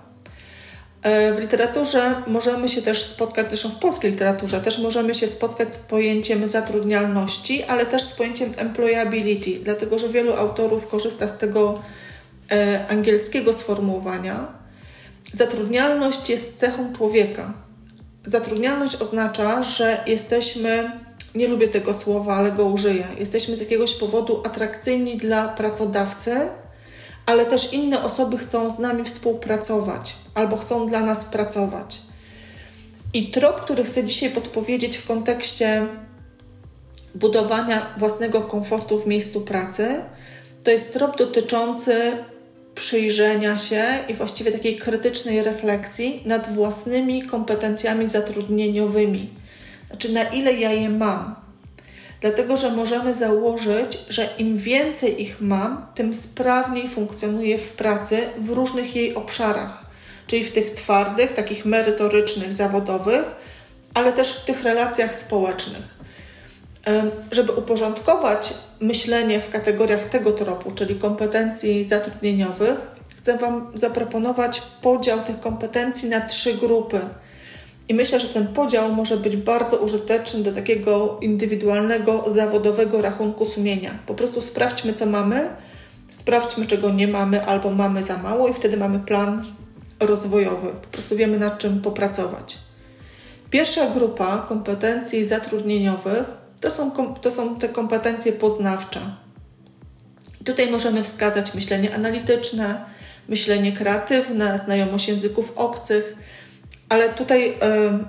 E, 1.02 1.33
w 1.35 1.38
literaturze 1.38 2.23
możemy 2.26 2.69
się 2.69 2.83
też 2.83 3.02
spotkać, 3.02 3.49
zresztą 3.49 3.69
w 3.69 3.78
polskiej 3.78 4.11
literaturze 4.11 4.61
też 4.61 4.78
możemy 4.78 5.14
się 5.14 5.28
spotkać 5.28 5.75
z 5.75 5.76
pojęciem 5.76 6.49
zatrudnialności, 6.49 7.64
ale 7.64 7.87
też 7.87 8.02
z 8.02 8.12
pojęciem 8.12 8.52
employability, 8.57 9.50
dlatego 9.64 9.99
że 9.99 10.09
wielu 10.09 10.35
autorów 10.35 10.87
korzysta 10.87 11.28
z 11.28 11.38
tego 11.38 11.83
e, 12.52 12.87
angielskiego 12.88 13.52
sformułowania. 13.52 14.47
Zatrudnialność 15.33 16.30
jest 16.30 16.57
cechą 16.57 16.92
człowieka. 16.92 17.52
Zatrudnialność 18.26 19.02
oznacza, 19.02 19.62
że 19.62 20.04
jesteśmy, 20.07 20.90
nie 21.35 21.49
lubię 21.49 21.69
tego 21.69 21.92
słowa, 21.92 22.35
ale 22.35 22.52
go 22.52 22.64
użyję, 22.64 23.04
jesteśmy 23.19 23.57
z 23.57 23.61
jakiegoś 23.61 23.95
powodu 23.95 24.42
atrakcyjni 24.47 25.16
dla 25.16 25.49
pracodawcy, 25.49 26.37
ale 27.26 27.47
też 27.47 27.73
inne 27.73 28.02
osoby 28.02 28.38
chcą 28.38 28.71
z 28.71 28.78
nami 28.78 29.04
współpracować 29.04 30.20
albo 30.35 30.57
chcą 30.57 30.89
dla 30.89 31.01
nas 31.01 31.25
pracować. 31.25 32.01
I 33.13 33.31
trop, 33.31 33.61
który 33.61 33.85
chcę 33.85 34.05
dzisiaj 34.05 34.31
podpowiedzieć 34.31 34.97
w 34.97 35.07
kontekście 35.07 35.87
budowania 37.15 37.87
własnego 37.99 38.41
komfortu 38.41 38.99
w 38.99 39.07
miejscu 39.07 39.41
pracy, 39.41 40.01
to 40.65 40.71
jest 40.71 40.93
trop 40.93 41.19
dotyczący 41.19 42.13
przyjrzenia 42.75 43.57
się 43.57 43.85
i 44.09 44.15
właściwie 44.15 44.53
takiej 44.53 44.77
krytycznej 44.77 45.43
refleksji 45.43 46.23
nad 46.27 46.55
własnymi 46.55 47.23
kompetencjami 47.23 48.09
zatrudnieniowymi. 48.09 49.31
Znaczy, 49.89 50.13
na 50.13 50.23
ile 50.23 50.53
ja 50.53 50.73
je 50.73 50.89
mam. 50.89 51.35
Dlatego, 52.21 52.57
że 52.57 52.71
możemy 52.71 53.15
założyć, 53.15 53.99
że 54.09 54.29
im 54.39 54.57
więcej 54.57 55.23
ich 55.23 55.41
mam, 55.41 55.87
tym 55.95 56.15
sprawniej 56.15 56.89
funkcjonuję 56.89 57.59
w 57.59 57.71
pracy 57.73 58.27
w 58.39 58.51
różnych 58.51 58.97
jej 58.97 59.15
obszarach, 59.15 59.90
czyli 60.31 60.45
w 60.45 60.53
tych 60.53 60.71
twardych, 60.71 61.33
takich 61.33 61.65
merytorycznych, 61.65 62.53
zawodowych, 62.53 63.25
ale 63.95 64.13
też 64.13 64.33
w 64.33 64.45
tych 64.45 64.63
relacjach 64.63 65.15
społecznych. 65.15 65.99
Żeby 67.31 67.53
uporządkować 67.53 68.55
myślenie 68.81 69.41
w 69.41 69.51
kategoriach 69.51 70.04
tego 70.04 70.33
tropu, 70.33 70.71
czyli 70.71 70.95
kompetencji 70.95 71.85
zatrudnieniowych, 71.85 72.87
chcę 73.19 73.39
Wam 73.39 73.73
zaproponować 73.75 74.63
podział 74.83 75.19
tych 75.19 75.41
kompetencji 75.41 76.09
na 76.09 76.21
trzy 76.21 76.54
grupy. 76.54 77.00
I 77.89 77.95
myślę, 77.95 78.21
że 78.21 78.28
ten 78.28 78.47
podział 78.47 78.95
może 78.95 79.17
być 79.17 79.37
bardzo 79.37 79.76
użyteczny 79.76 80.43
do 80.43 80.52
takiego 80.52 81.19
indywidualnego, 81.21 82.25
zawodowego 82.26 83.02
rachunku 83.02 83.45
sumienia. 83.45 83.99
Po 84.07 84.15
prostu 84.15 84.41
sprawdźmy, 84.41 84.95
co 84.95 85.07
mamy, 85.07 85.49
sprawdźmy, 86.09 86.67
czego 86.67 86.91
nie 86.91 87.09
mamy 87.09 87.47
albo 87.47 87.71
mamy 87.71 88.02
za 88.02 88.19
mało, 88.19 88.49
i 88.49 88.54
wtedy 88.54 88.76
mamy 88.76 88.99
plan 88.99 89.45
rozwojowy. 90.00 90.69
Po 90.82 90.89
prostu 90.89 91.17
wiemy, 91.17 91.39
nad 91.39 91.58
czym 91.58 91.80
popracować. 91.82 92.58
Pierwsza 93.50 93.86
grupa 93.86 94.39
kompetencji 94.49 95.26
zatrudnieniowych 95.26 96.25
to 96.60 96.71
są, 96.71 96.91
to 97.15 97.30
są 97.30 97.56
te 97.56 97.69
kompetencje 97.69 98.32
poznawcze. 98.32 99.00
Tutaj 100.45 100.71
możemy 100.71 101.02
wskazać 101.02 101.54
myślenie 101.54 101.95
analityczne, 101.95 102.84
myślenie 103.28 103.73
kreatywne, 103.73 104.58
znajomość 104.58 105.08
języków 105.08 105.52
obcych, 105.56 106.17
ale 106.89 107.08
tutaj 107.08 107.50
y, 107.50 107.54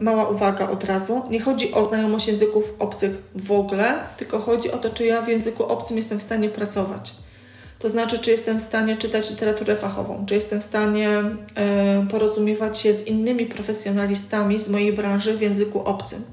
mała 0.03 0.29
uwaga 0.29 0.69
od 0.69 0.83
razu. 0.83 1.21
Nie 1.29 1.39
chodzi 1.39 1.71
o 1.71 1.85
znajomość 1.85 2.27
języków 2.27 2.75
obcych 2.79 3.11
w 3.35 3.51
ogóle, 3.51 3.93
tylko 4.17 4.39
chodzi 4.39 4.71
o 4.71 4.77
to, 4.77 4.89
czy 4.89 5.05
ja 5.05 5.21
w 5.21 5.27
języku 5.27 5.65
obcym 5.65 5.97
jestem 5.97 6.19
w 6.19 6.23
stanie 6.23 6.49
pracować. 6.49 7.20
To 7.81 7.89
znaczy, 7.89 8.19
czy 8.19 8.31
jestem 8.31 8.59
w 8.59 8.63
stanie 8.63 8.97
czytać 8.97 9.29
literaturę 9.29 9.75
fachową, 9.75 10.25
czy 10.25 10.33
jestem 10.33 10.61
w 10.61 10.63
stanie 10.63 11.09
y, 11.09 12.07
porozumiewać 12.07 12.79
się 12.79 12.93
z 12.93 13.07
innymi 13.07 13.45
profesjonalistami 13.45 14.59
z 14.59 14.69
mojej 14.69 14.93
branży 14.93 15.37
w 15.37 15.41
języku 15.41 15.83
obcym. 15.83 16.23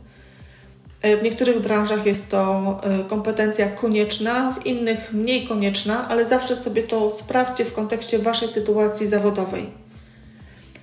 E, 1.03 1.17
w 1.17 1.23
niektórych 1.23 1.61
branżach 1.61 2.07
jest 2.07 2.31
to 2.31 2.81
e, 2.83 3.05
kompetencja 3.05 3.69
konieczna, 3.69 4.53
w 4.53 4.67
innych 4.67 5.13
mniej 5.13 5.47
konieczna, 5.47 6.09
ale 6.09 6.25
zawsze 6.25 6.57
sobie 6.57 6.83
to 6.83 7.11
sprawdźcie 7.11 7.65
w 7.65 7.73
kontekście 7.73 8.19
Waszej 8.19 8.49
sytuacji 8.49 9.07
zawodowej. 9.07 9.67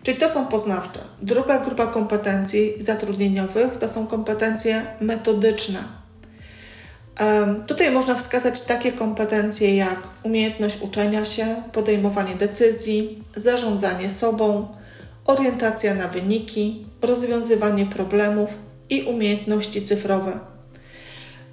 Czyli 0.04 0.18
to 0.18 0.30
są 0.30 0.46
poznawcze. 0.46 1.00
Druga 1.22 1.60
grupa 1.60 1.88
kompetencji 1.88 2.74
zatrudnieniowych 2.80 3.78
to 3.78 3.88
są 3.88 4.08
kompetencje 4.08 4.86
metodyczne. 5.02 6.05
Tutaj 7.68 7.92
można 7.92 8.16
wskazać 8.16 8.62
takie 8.62 8.92
kompetencje 8.92 9.76
jak 9.76 10.00
umiejętność 10.24 10.82
uczenia 10.82 11.26
się, 11.26 11.46
podejmowanie 11.74 12.36
decyzji, 12.36 13.20
zarządzanie 13.36 14.10
sobą, 14.10 14.68
orientacja 15.26 15.96
na 15.96 16.08
wyniki, 16.08 16.86
rozwiązywanie 17.02 17.86
problemów, 17.86 18.50
i 18.90 19.04
umiejętności 19.04 19.82
cyfrowe. 19.82 20.40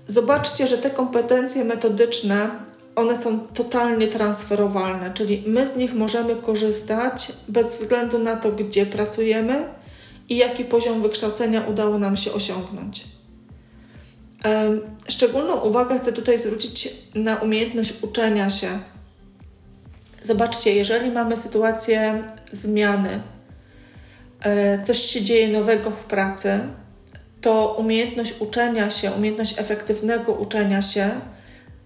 Zobaczcie, 0.07 0.67
że 0.67 0.79
te 0.79 0.91
kompetencje 0.91 1.65
metodyczne, 1.65 2.51
one 2.97 3.17
są 3.17 3.39
totalnie 3.41 4.09
transferowalne, 4.09 5.11
czyli 5.15 5.45
my 5.47 5.67
z 5.67 5.77
nich 5.77 5.95
możemy 5.95 6.37
korzystać 6.37 7.33
bez 7.49 7.77
względu 7.77 8.19
na 8.19 8.37
to, 8.37 8.53
gdzie 8.53 8.87
pracujemy 8.87 9.69
i 10.29 10.37
jaki 10.37 10.65
poziom 10.65 11.03
wykształcenia 11.03 11.61
udało 11.61 11.99
nam 11.99 12.17
się 12.17 12.33
osiągnąć. 12.33 13.05
Szczególną 15.09 15.61
uwagę 15.61 15.99
chcę 15.99 16.13
tutaj 16.13 16.39
zwrócić 16.39 16.89
na 17.15 17.37
umiejętność 17.37 17.93
uczenia 18.03 18.51
się. 18.51 18.69
Zobaczcie, 20.23 20.75
jeżeli 20.75 21.11
mamy 21.11 21.37
sytuację 21.37 22.25
zmiany, 22.53 23.21
e, 24.41 24.83
coś 24.83 24.99
się 24.99 25.23
dzieje 25.23 25.49
nowego 25.49 25.91
w 25.91 26.05
pracy, 26.05 26.61
to 27.41 27.77
umiejętność 27.79 28.35
uczenia 28.41 28.91
się, 28.91 29.11
umiejętność 29.11 29.59
efektywnego 29.59 30.33
uczenia 30.33 30.83
się 30.83 31.11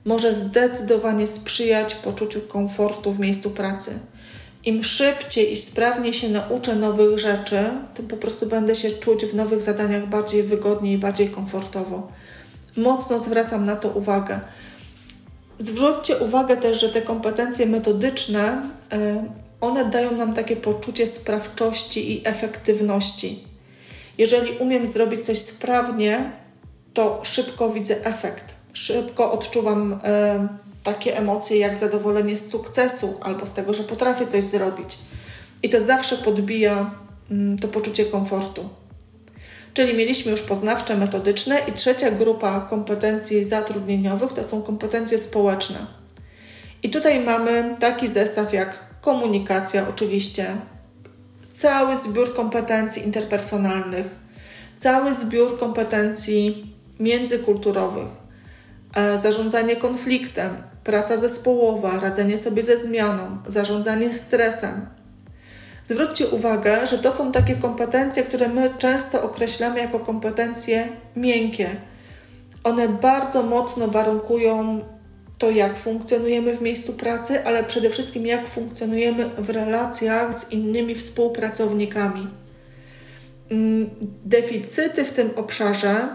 może 0.05 0.35
zdecydowanie 0.35 1.27
sprzyjać 1.27 1.95
poczuciu 1.95 2.41
komfortu 2.41 3.13
w 3.13 3.19
miejscu 3.19 3.51
pracy. 3.51 3.99
Im 4.65 4.85
szybciej 4.85 5.53
i 5.53 5.57
sprawniej 5.57 6.13
się 6.13 6.29
nauczę 6.29 6.77
nowych 6.77 7.19
rzeczy, 7.19 7.59
tym 7.95 8.07
po 8.09 8.17
prostu 8.17 8.47
będę 8.47 8.75
się 8.75 8.91
czuć 8.91 9.25
w 9.25 9.35
nowych 9.35 9.63
zadaniach 9.63 10.09
bardziej 10.09 10.43
wygodnie 10.43 10.93
i 10.93 10.99
bardziej 10.99 11.29
komfortowo. 11.29 12.09
Mocno 12.77 13.19
zwracam 13.19 13.65
na 13.65 13.77
to 13.77 13.89
uwagę. 13.89 14.41
Zwróćcie 15.59 16.17
uwagę 16.19 16.57
też, 16.57 16.81
że 16.81 16.89
te 16.89 17.03
kompetencje 17.03 17.67
metodyczne, 17.67 18.63
e, 18.93 19.25
one 19.61 19.85
dają 19.85 20.17
nam 20.17 20.35
takie 20.35 20.57
poczucie 20.57 21.07
sprawczości 21.07 22.13
i 22.13 22.29
efektywności. 22.29 23.45
Jeżeli 24.19 24.59
umiem 24.59 24.87
zrobić 24.87 25.27
coś 25.27 25.39
sprawnie, 25.39 26.33
to 26.95 27.21
szybko 27.23 27.71
widzę 27.71 28.05
efekt. 28.05 28.55
Szybko 28.73 29.33
odczuwam 29.33 30.01
e, 30.05 30.49
takie 30.83 31.19
emocje 31.19 31.59
jak 31.59 31.77
zadowolenie 31.77 32.37
z 32.37 32.49
sukcesu 32.49 33.15
albo 33.23 33.47
z 33.47 33.55
tego, 33.55 33.75
że 33.75 33.83
potrafię 33.83 34.27
coś 34.27 34.45
zrobić. 34.45 34.99
I 35.63 35.69
to 35.69 35.81
zawsze 35.81 36.17
podbija 36.17 36.91
mm, 37.31 37.59
to 37.59 37.69
poczucie 37.69 38.05
komfortu. 38.05 38.69
Czyli 39.77 39.95
mieliśmy 39.95 40.31
już 40.31 40.41
poznawcze, 40.41 40.97
metodyczne 40.97 41.59
i 41.69 41.73
trzecia 41.73 42.11
grupa 42.11 42.61
kompetencji 42.61 43.45
zatrudnieniowych 43.45 44.33
to 44.33 44.45
są 44.45 44.63
kompetencje 44.63 45.19
społeczne. 45.19 45.79
I 46.83 46.91
tutaj 46.91 47.21
mamy 47.21 47.77
taki 47.81 48.09
zestaw 48.09 48.53
jak 48.53 48.79
komunikacja, 49.01 49.89
oczywiście, 49.89 50.47
cały 51.53 51.99
zbiór 51.99 52.35
kompetencji 52.35 53.05
interpersonalnych, 53.05 54.07
cały 54.79 55.15
zbiór 55.15 55.59
kompetencji 55.59 56.75
międzykulturowych, 57.01 58.09
e, 58.95 59.19
zarządzanie 59.19 59.77
konfliktem, 59.77 60.57
praca 60.85 61.17
zespołowa, 61.17 62.01
radzenie 62.01 62.39
sobie 62.39 62.63
ze 62.63 62.79
zmianą, 62.79 63.39
zarządzanie 63.47 64.13
stresem. 64.13 64.96
Zwróćcie 65.89 66.29
uwagę, 66.29 66.87
że 66.87 66.99
to 66.99 67.13
są 67.13 67.33
takie 67.33 67.57
kompetencje, 67.57 68.23
które 68.23 68.49
my 68.49 68.75
często 68.79 69.23
określamy 69.23 69.81
jako 69.81 70.01
kompetencje 70.01 70.89
miękkie. 71.17 71.71
One 72.65 72.89
bardzo 72.89 73.43
mocno 73.43 73.89
warunkują 73.89 74.81
to, 75.39 75.51
jak 75.51 75.79
funkcjonujemy 75.79 76.57
w 76.57 76.61
miejscu 76.63 76.93
pracy, 76.93 77.45
ale 77.45 77.65
przede 77.65 77.91
wszystkim 77.91 78.27
jak 78.27 78.47
funkcjonujemy 78.47 79.31
w 79.39 79.51
relacjach 79.51 80.35
z 80.35 80.53
innymi 80.53 80.95
współpracownikami. 80.95 82.29
Mm, 83.51 83.91
deficyty 84.25 85.05
w 85.05 85.13
tym 85.13 85.31
obszarze 85.37 86.09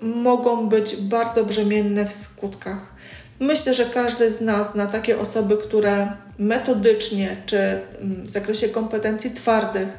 mogą 0.00 0.68
być 0.68 0.96
bardzo 0.96 1.44
brzemienne 1.44 2.06
w 2.06 2.12
skutkach. 2.12 2.95
Myślę, 3.40 3.74
że 3.74 3.84
każdy 3.84 4.32
z 4.32 4.40
nas 4.40 4.72
zna 4.72 4.86
takie 4.86 5.18
osoby, 5.18 5.56
które 5.56 6.12
metodycznie 6.38 7.36
czy 7.46 7.58
mm, 7.58 8.22
w 8.22 8.30
zakresie 8.30 8.68
kompetencji 8.68 9.30
twardych 9.30 9.98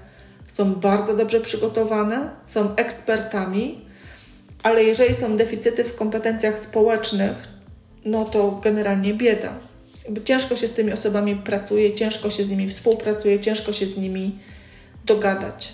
są 0.51 0.75
bardzo 0.75 1.15
dobrze 1.15 1.39
przygotowane, 1.39 2.29
są 2.45 2.75
ekspertami, 2.75 3.85
ale 4.63 4.83
jeżeli 4.83 5.15
są 5.15 5.37
deficyty 5.37 5.83
w 5.83 5.95
kompetencjach 5.95 6.59
społecznych, 6.59 7.33
no 8.05 8.25
to 8.25 8.59
generalnie 8.63 9.13
bieda. 9.13 9.53
Ciężko 10.25 10.55
się 10.55 10.67
z 10.67 10.73
tymi 10.73 10.93
osobami 10.93 11.35
pracuje, 11.35 11.93
ciężko 11.93 12.29
się 12.29 12.43
z 12.43 12.49
nimi 12.49 12.69
współpracuje, 12.69 13.39
ciężko 13.39 13.73
się 13.73 13.87
z 13.87 13.97
nimi 13.97 14.39
dogadać. 15.05 15.73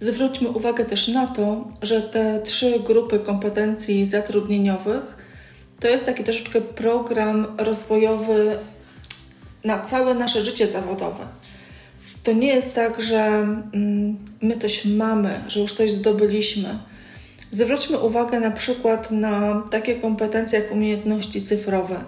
Zwróćmy 0.00 0.48
uwagę 0.48 0.84
też 0.84 1.08
na 1.08 1.28
to, 1.28 1.68
że 1.82 2.02
te 2.02 2.40
trzy 2.44 2.80
grupy 2.80 3.18
kompetencji 3.18 4.06
zatrudnieniowych 4.06 5.13
to 5.84 5.88
jest 5.88 6.06
taki 6.06 6.24
troszeczkę 6.24 6.60
program 6.60 7.46
rozwojowy 7.58 8.56
na 9.64 9.78
całe 9.78 10.14
nasze 10.14 10.44
życie 10.44 10.66
zawodowe. 10.66 11.26
To 12.22 12.32
nie 12.32 12.46
jest 12.46 12.74
tak, 12.74 13.02
że 13.02 13.24
mm, 13.24 14.16
my 14.42 14.56
coś 14.56 14.84
mamy, 14.84 15.40
że 15.48 15.60
już 15.60 15.72
coś 15.72 15.90
zdobyliśmy. 15.90 16.68
Zwróćmy 17.50 17.98
uwagę 17.98 18.40
na 18.40 18.50
przykład 18.50 19.10
na 19.10 19.62
takie 19.70 19.94
kompetencje 19.94 20.58
jak 20.58 20.72
umiejętności 20.72 21.42
cyfrowe. 21.42 22.04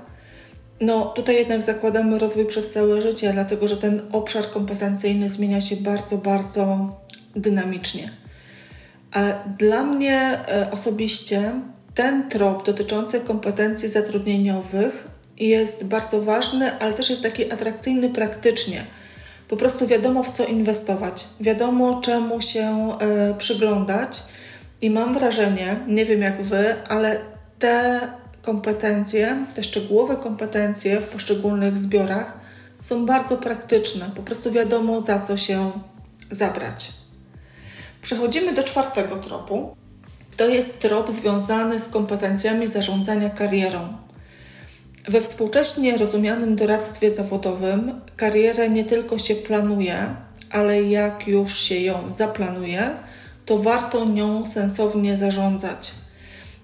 No, 0.80 1.04
tutaj 1.04 1.36
jednak 1.36 1.62
zakładamy 1.62 2.18
rozwój 2.18 2.44
przez 2.44 2.72
całe 2.72 3.00
życie, 3.00 3.32
dlatego 3.32 3.68
że 3.68 3.76
ten 3.76 4.02
obszar 4.12 4.50
kompetencyjny 4.50 5.30
zmienia 5.30 5.60
się 5.60 5.76
bardzo, 5.76 6.18
bardzo 6.18 6.96
dynamicznie. 7.34 8.10
A 9.12 9.32
dla 9.58 9.82
mnie 9.82 10.18
e, 10.20 10.70
osobiście 10.70 11.52
ten 11.96 12.28
trop 12.28 12.66
dotyczący 12.66 13.20
kompetencji 13.20 13.88
zatrudnieniowych 13.88 15.08
jest 15.38 15.84
bardzo 15.84 16.22
ważny, 16.22 16.78
ale 16.78 16.94
też 16.94 17.10
jest 17.10 17.22
taki 17.22 17.52
atrakcyjny 17.52 18.08
praktycznie. 18.08 18.84
Po 19.48 19.56
prostu 19.56 19.86
wiadomo, 19.86 20.22
w 20.22 20.30
co 20.30 20.44
inwestować, 20.44 21.24
wiadomo, 21.40 22.00
czemu 22.00 22.40
się 22.40 22.96
y, 23.30 23.34
przyglądać, 23.34 24.22
i 24.82 24.90
mam 24.90 25.14
wrażenie, 25.14 25.76
nie 25.88 26.04
wiem 26.04 26.22
jak 26.22 26.42
wy, 26.42 26.74
ale 26.88 27.20
te 27.58 28.00
kompetencje, 28.42 29.36
te 29.54 29.62
szczegółowe 29.62 30.16
kompetencje 30.16 31.00
w 31.00 31.08
poszczególnych 31.08 31.76
zbiorach 31.76 32.38
są 32.80 33.06
bardzo 33.06 33.36
praktyczne. 33.36 34.10
Po 34.16 34.22
prostu 34.22 34.52
wiadomo, 34.52 35.00
za 35.00 35.20
co 35.20 35.36
się 35.36 35.70
zabrać. 36.30 36.92
Przechodzimy 38.02 38.52
do 38.52 38.62
czwartego 38.62 39.16
tropu. 39.16 39.76
To 40.36 40.48
jest 40.48 40.80
trop 40.80 41.12
związany 41.12 41.80
z 41.80 41.88
kompetencjami 41.88 42.66
zarządzania 42.66 43.30
karierą. 43.30 43.88
We 45.08 45.20
współcześnie 45.20 45.96
rozumianym 45.96 46.56
doradztwie 46.56 47.10
zawodowym 47.10 48.00
karierę 48.16 48.70
nie 48.70 48.84
tylko 48.84 49.18
się 49.18 49.34
planuje, 49.34 49.96
ale 50.50 50.82
jak 50.82 51.28
już 51.28 51.58
się 51.58 51.80
ją 51.80 51.94
zaplanuje, 52.10 52.90
to 53.46 53.58
warto 53.58 54.04
nią 54.04 54.46
sensownie 54.46 55.16
zarządzać. 55.16 55.92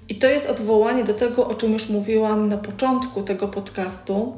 I 0.08 0.14
to 0.14 0.26
jest 0.26 0.50
odwołanie 0.50 1.04
do 1.04 1.14
tego, 1.14 1.46
o 1.46 1.54
czym 1.54 1.72
już 1.72 1.88
mówiłam 1.88 2.48
na 2.48 2.58
początku 2.58 3.22
tego 3.22 3.48
podcastu. 3.48 4.32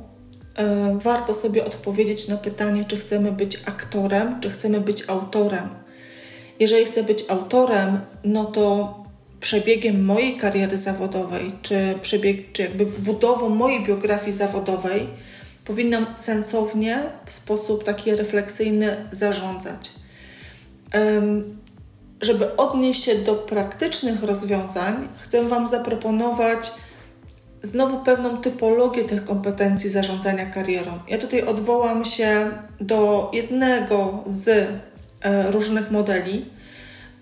E, 0.57 0.99
warto 1.03 1.35
sobie 1.35 1.65
odpowiedzieć 1.65 2.29
na 2.29 2.37
pytanie, 2.37 2.85
czy 2.85 2.97
chcemy 2.97 3.33
być 3.33 3.57
aktorem, 3.67 4.41
czy 4.41 4.51
chcemy 4.51 4.81
być 4.81 5.09
autorem. 5.09 5.69
Jeżeli 6.61 6.85
chcę 6.85 7.03
być 7.03 7.25
autorem, 7.29 8.01
no 8.25 8.45
to 8.45 9.04
przebiegiem 9.45 10.05
mojej 10.05 10.37
kariery 10.37 10.79
zawodowej, 10.79 11.53
czy, 11.63 11.95
przebieg, 12.03 12.53
czy 12.53 12.63
jakby 12.63 12.87
budową 12.87 13.49
mojej 13.49 13.85
biografii 13.85 14.37
zawodowej, 14.37 15.07
powinnam 15.65 16.07
sensownie, 16.17 17.03
w 17.27 17.33
sposób 17.33 17.85
taki 17.85 18.15
refleksyjny 18.15 18.97
zarządzać. 19.11 19.91
Żeby 22.21 22.57
odnieść 22.57 23.05
się 23.05 23.15
do 23.15 23.35
praktycznych 23.35 24.23
rozwiązań, 24.23 25.09
chcę 25.21 25.43
Wam 25.49 25.67
zaproponować 25.67 26.73
znowu 27.63 27.99
pewną 27.99 28.37
typologię 28.37 29.05
tych 29.05 29.25
kompetencji 29.25 29.91
zarządzania 29.91 30.47
karierą. 30.47 30.99
Ja 31.09 31.19
tutaj 31.19 31.43
odwołam 31.43 32.05
się 32.05 32.51
do 32.81 33.31
jednego 33.33 34.25
z 34.27 34.49
e, 34.49 35.51
różnych 35.51 35.91
modeli, 35.91 36.54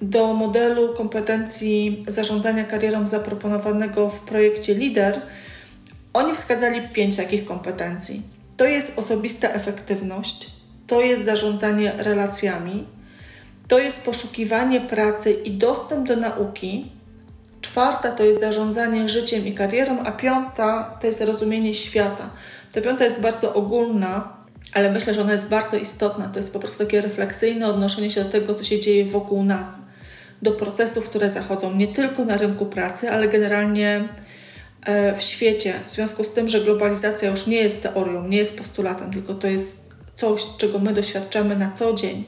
do 0.03 0.35
modelu 0.35 0.95
kompetencji 0.95 2.05
zarządzania 2.09 2.65
karierą 2.65 3.09
zaproponowanego 3.09 4.09
w 4.09 4.19
projekcie 4.19 4.75
LIDER, 4.75 5.21
oni 6.15 6.35
wskazali 6.35 6.89
pięć 6.89 7.17
takich 7.17 7.45
kompetencji. 7.45 8.23
To 8.57 8.65
jest 8.65 8.99
osobista 8.99 9.49
efektywność, 9.49 10.51
to 10.87 11.01
jest 11.01 11.25
zarządzanie 11.25 11.93
relacjami, 11.99 12.87
to 13.69 13.79
jest 13.79 14.05
poszukiwanie 14.05 14.81
pracy 14.81 15.33
i 15.33 15.51
dostęp 15.51 16.09
do 16.09 16.17
nauki. 16.17 16.93
Czwarta 17.61 18.11
to 18.11 18.25
jest 18.25 18.41
zarządzanie 18.41 19.09
życiem 19.09 19.47
i 19.47 19.53
karierą, 19.55 19.99
a 19.99 20.13
piąta 20.13 20.99
to 21.01 21.07
jest 21.07 21.21
rozumienie 21.21 21.75
świata. 21.75 22.31
Ta 22.73 22.81
piąta 22.81 23.05
jest 23.05 23.21
bardzo 23.21 23.55
ogólna, 23.55 24.37
ale 24.75 24.93
myślę, 24.93 25.15
że 25.15 25.21
ona 25.21 25.33
jest 25.33 25.49
bardzo 25.49 25.77
istotna. 25.77 26.29
To 26.29 26.39
jest 26.39 26.53
po 26.53 26.59
prostu 26.59 26.85
takie 26.85 27.01
refleksyjne 27.01 27.67
odnoszenie 27.67 28.11
się 28.11 28.25
do 28.25 28.31
tego, 28.31 28.55
co 28.55 28.65
się 28.65 28.81
dzieje 28.81 29.05
wokół 29.05 29.45
nas 29.45 29.69
do 30.43 30.53
procesów, 30.53 31.09
które 31.09 31.31
zachodzą 31.31 31.75
nie 31.75 31.89
tylko 31.89 32.25
na 32.25 32.37
rynku 32.37 32.67
pracy, 32.67 33.11
ale 33.11 33.29
generalnie 33.29 34.09
e, 34.87 35.17
w 35.17 35.23
świecie. 35.23 35.75
W 35.87 35.91
związku 35.91 36.25
z 36.25 36.35
tym, 36.35 36.49
że 36.49 36.61
globalizacja 36.61 37.31
już 37.31 37.47
nie 37.47 37.57
jest 37.57 37.83
teorią, 37.83 38.29
nie 38.29 38.37
jest 38.37 38.59
postulatem, 38.59 39.13
tylko 39.13 39.35
to 39.35 39.47
jest 39.47 39.83
coś, 40.15 40.43
czego 40.59 40.79
my 40.79 40.93
doświadczamy 40.93 41.57
na 41.57 41.71
co 41.71 41.93
dzień, 41.93 42.25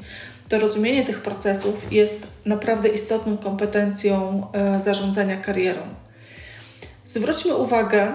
to 0.49 0.59
rozumienie 0.59 1.05
tych 1.05 1.23
procesów 1.23 1.93
jest 1.93 2.27
naprawdę 2.47 2.89
istotną 2.89 3.37
kompetencją 3.37 4.47
e, 4.53 4.81
zarządzania 4.81 5.37
karierą. 5.37 5.81
Zwróćmy 7.05 7.57
uwagę, 7.57 8.13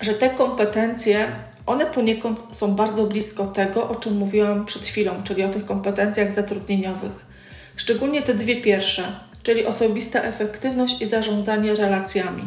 że 0.00 0.14
te 0.14 0.30
kompetencje, 0.30 1.26
one 1.66 1.86
poniekąd 1.86 2.42
są 2.52 2.74
bardzo 2.74 3.04
blisko 3.04 3.46
tego, 3.46 3.88
o 3.88 3.94
czym 3.94 4.16
mówiłam 4.16 4.64
przed 4.64 4.82
chwilą, 4.82 5.22
czyli 5.24 5.44
o 5.44 5.48
tych 5.48 5.64
kompetencjach 5.64 6.32
zatrudnieniowych. 6.32 7.27
Szczególnie 7.78 8.22
te 8.22 8.34
dwie 8.34 8.56
pierwsze, 8.56 9.02
czyli 9.42 9.66
osobista 9.66 10.22
efektywność 10.22 11.02
i 11.02 11.06
zarządzanie 11.06 11.74
relacjami. 11.74 12.42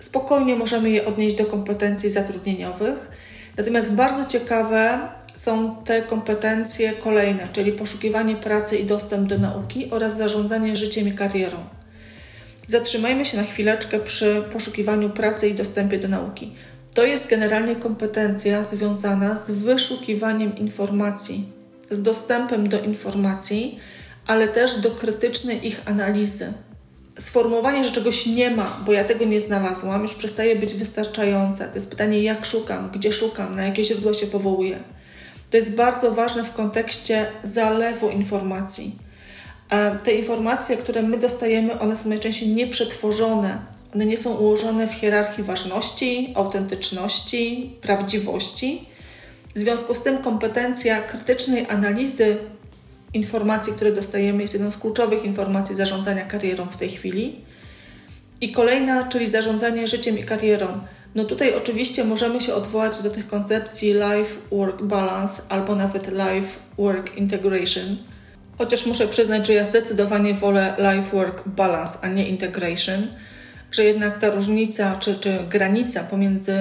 Spokojnie 0.00 0.56
możemy 0.56 0.90
je 0.90 1.04
odnieść 1.04 1.36
do 1.36 1.44
kompetencji 1.44 2.10
zatrudnieniowych, 2.10 3.10
natomiast 3.56 3.92
bardzo 3.92 4.24
ciekawe 4.24 4.98
są 5.36 5.76
te 5.84 6.02
kompetencje 6.02 6.92
kolejne, 6.92 7.48
czyli 7.52 7.72
poszukiwanie 7.72 8.36
pracy 8.36 8.76
i 8.76 8.84
dostęp 8.84 9.28
do 9.28 9.38
nauki 9.38 9.90
oraz 9.90 10.16
zarządzanie 10.16 10.76
życiem 10.76 11.08
i 11.08 11.12
karierą. 11.12 11.58
Zatrzymajmy 12.66 13.24
się 13.24 13.36
na 13.36 13.44
chwileczkę 13.44 14.00
przy 14.00 14.42
poszukiwaniu 14.52 15.10
pracy 15.10 15.48
i 15.48 15.54
dostępie 15.54 15.98
do 15.98 16.08
nauki. 16.08 16.52
To 16.94 17.04
jest 17.04 17.30
generalnie 17.30 17.76
kompetencja 17.76 18.64
związana 18.64 19.38
z 19.38 19.50
wyszukiwaniem 19.50 20.58
informacji, 20.58 21.44
z 21.90 22.02
dostępem 22.02 22.68
do 22.68 22.80
informacji 22.80 23.78
ale 24.26 24.48
też 24.48 24.80
do 24.80 24.90
krytycznej 24.90 25.66
ich 25.66 25.82
analizy. 25.84 26.52
Sformułowanie, 27.18 27.84
że 27.84 27.90
czegoś 27.90 28.26
nie 28.26 28.50
ma, 28.50 28.80
bo 28.86 28.92
ja 28.92 29.04
tego 29.04 29.24
nie 29.24 29.40
znalazłam, 29.40 30.02
już 30.02 30.14
przestaje 30.14 30.56
być 30.56 30.74
wystarczające. 30.74 31.68
To 31.68 31.74
jest 31.74 31.90
pytanie, 31.90 32.22
jak 32.22 32.44
szukam, 32.44 32.90
gdzie 32.90 33.12
szukam, 33.12 33.54
na 33.54 33.64
jakie 33.64 33.84
źródła 33.84 34.14
się 34.14 34.26
powołuję. 34.26 34.80
To 35.50 35.56
jest 35.56 35.74
bardzo 35.74 36.12
ważne 36.12 36.44
w 36.44 36.52
kontekście 36.52 37.26
zalewu 37.44 38.08
informacji. 38.08 38.96
Te 40.04 40.12
informacje, 40.12 40.76
które 40.76 41.02
my 41.02 41.18
dostajemy, 41.18 41.78
one 41.78 41.96
są 41.96 42.08
najczęściej 42.08 42.48
nieprzetworzone. 42.48 43.58
One 43.94 44.06
nie 44.06 44.16
są 44.16 44.34
ułożone 44.34 44.86
w 44.86 44.94
hierarchii 44.94 45.44
ważności, 45.44 46.32
autentyczności, 46.36 47.76
prawdziwości. 47.80 48.84
W 49.54 49.58
związku 49.58 49.94
z 49.94 50.02
tym 50.02 50.18
kompetencja 50.18 51.02
krytycznej 51.02 51.66
analizy 51.68 52.36
informacji, 53.14 53.72
które 53.72 53.92
dostajemy, 53.92 54.42
jest 54.42 54.54
jedną 54.54 54.70
z 54.70 54.78
kluczowych 54.78 55.24
informacji 55.24 55.74
zarządzania 55.74 56.22
karierą 56.22 56.66
w 56.66 56.76
tej 56.76 56.90
chwili. 56.90 57.40
I 58.40 58.52
kolejna, 58.52 59.08
czyli 59.08 59.26
zarządzanie 59.26 59.88
życiem 59.88 60.18
i 60.18 60.22
karierą. 60.22 60.66
No 61.14 61.24
tutaj 61.24 61.54
oczywiście 61.54 62.04
możemy 62.04 62.40
się 62.40 62.54
odwołać 62.54 63.02
do 63.02 63.10
tych 63.10 63.26
koncepcji 63.26 63.94
life-work 63.94 64.82
balance 64.82 65.42
albo 65.48 65.74
nawet 65.74 66.08
life-work 66.08 67.16
integration. 67.16 67.96
Chociaż 68.58 68.86
muszę 68.86 69.08
przyznać, 69.08 69.46
że 69.46 69.52
ja 69.52 69.64
zdecydowanie 69.64 70.34
wolę 70.34 70.74
life-work 70.78 71.48
balance, 71.48 71.98
a 72.02 72.08
nie 72.08 72.28
integration, 72.28 73.06
że 73.72 73.84
jednak 73.84 74.18
ta 74.18 74.30
różnica 74.30 74.96
czy, 75.00 75.14
czy 75.14 75.38
granica 75.50 76.04
pomiędzy 76.04 76.54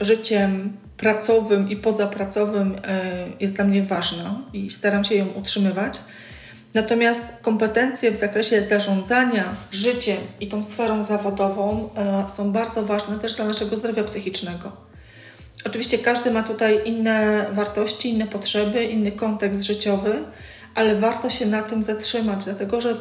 życiem 0.00 0.72
pracowym 0.98 1.70
i 1.70 1.76
pozapracowym 1.76 2.76
e, 2.84 3.00
jest 3.40 3.54
dla 3.54 3.64
mnie 3.64 3.82
ważna 3.82 4.42
i 4.52 4.70
staram 4.70 5.04
się 5.04 5.14
ją 5.14 5.26
utrzymywać. 5.26 6.00
Natomiast 6.74 7.24
kompetencje 7.42 8.10
w 8.10 8.16
zakresie 8.16 8.62
zarządzania 8.62 9.44
życiem 9.72 10.16
i 10.40 10.46
tą 10.46 10.62
sferą 10.62 11.04
zawodową 11.04 11.88
e, 11.96 12.28
są 12.28 12.52
bardzo 12.52 12.82
ważne 12.82 13.18
też 13.18 13.34
dla 13.34 13.44
naszego 13.44 13.76
zdrowia 13.76 14.04
psychicznego. 14.04 14.72
Oczywiście 15.64 15.98
każdy 15.98 16.30
ma 16.30 16.42
tutaj 16.42 16.80
inne 16.84 17.46
wartości, 17.52 18.08
inne 18.08 18.26
potrzeby, 18.26 18.84
inny 18.84 19.12
kontekst 19.12 19.62
życiowy, 19.62 20.12
ale 20.74 20.96
warto 20.96 21.30
się 21.30 21.46
na 21.46 21.62
tym 21.62 21.82
zatrzymać, 21.82 22.44
dlatego 22.44 22.80
że 22.80 22.96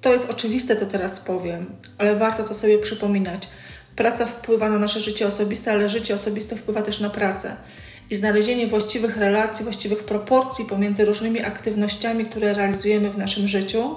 to 0.00 0.12
jest 0.12 0.30
oczywiste, 0.30 0.76
co 0.76 0.86
teraz 0.86 1.20
powiem, 1.20 1.66
ale 1.98 2.16
warto 2.16 2.44
to 2.44 2.54
sobie 2.54 2.78
przypominać. 2.78 3.48
Praca 3.96 4.26
wpływa 4.26 4.70
na 4.70 4.78
nasze 4.78 5.00
życie 5.00 5.26
osobiste, 5.26 5.72
ale 5.72 5.88
życie 5.88 6.14
osobiste 6.14 6.56
wpływa 6.56 6.82
też 6.82 7.00
na 7.00 7.10
pracę 7.10 7.56
i 8.10 8.16
znalezienie 8.16 8.66
właściwych 8.66 9.16
relacji, 9.16 9.64
właściwych 9.64 10.04
proporcji 10.04 10.64
pomiędzy 10.64 11.04
różnymi 11.04 11.42
aktywnościami, 11.42 12.24
które 12.24 12.54
realizujemy 12.54 13.10
w 13.10 13.18
naszym 13.18 13.48
życiu, 13.48 13.96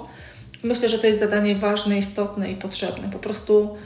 myślę, 0.62 0.88
że 0.88 0.98
to 0.98 1.06
jest 1.06 1.20
zadanie 1.20 1.56
ważne, 1.56 1.98
istotne 1.98 2.50
i 2.52 2.56
potrzebne. 2.56 3.08
Po 3.08 3.18
prostu, 3.18 3.76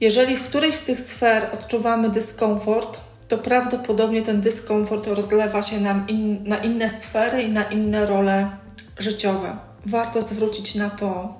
jeżeli 0.00 0.36
w 0.36 0.42
którejś 0.42 0.74
z 0.74 0.84
tych 0.84 1.00
sfer 1.00 1.46
odczuwamy 1.52 2.10
dyskomfort, 2.10 3.00
to 3.28 3.38
prawdopodobnie 3.38 4.22
ten 4.22 4.40
dyskomfort 4.40 5.06
rozlewa 5.06 5.62
się 5.62 5.80
nam 5.80 6.08
in, 6.08 6.44
na 6.44 6.56
inne 6.56 6.90
sfery 6.90 7.42
i 7.42 7.48
na 7.48 7.62
inne 7.62 8.06
role 8.06 8.50
życiowe. 8.98 9.56
Warto 9.86 10.22
zwrócić 10.22 10.74
na 10.74 10.90
to 10.90 11.34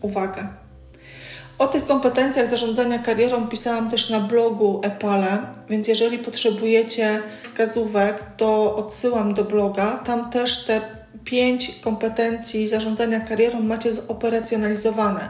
uwagę. 0.00 0.61
O 1.62 1.68
tych 1.68 1.86
kompetencjach 1.86 2.48
zarządzania 2.48 2.98
karierą 2.98 3.48
pisałam 3.48 3.90
też 3.90 4.10
na 4.10 4.20
blogu 4.20 4.80
Epale, 4.84 5.38
więc 5.70 5.88
jeżeli 5.88 6.18
potrzebujecie 6.18 7.22
wskazówek, 7.42 8.24
to 8.36 8.76
odsyłam 8.76 9.34
do 9.34 9.44
bloga. 9.44 9.96
Tam 9.96 10.30
też 10.30 10.64
te 10.64 10.80
pięć 11.24 11.80
kompetencji 11.80 12.68
zarządzania 12.68 13.20
karierą 13.20 13.60
macie 13.60 13.92
zoperacjonalizowane, 13.92 15.28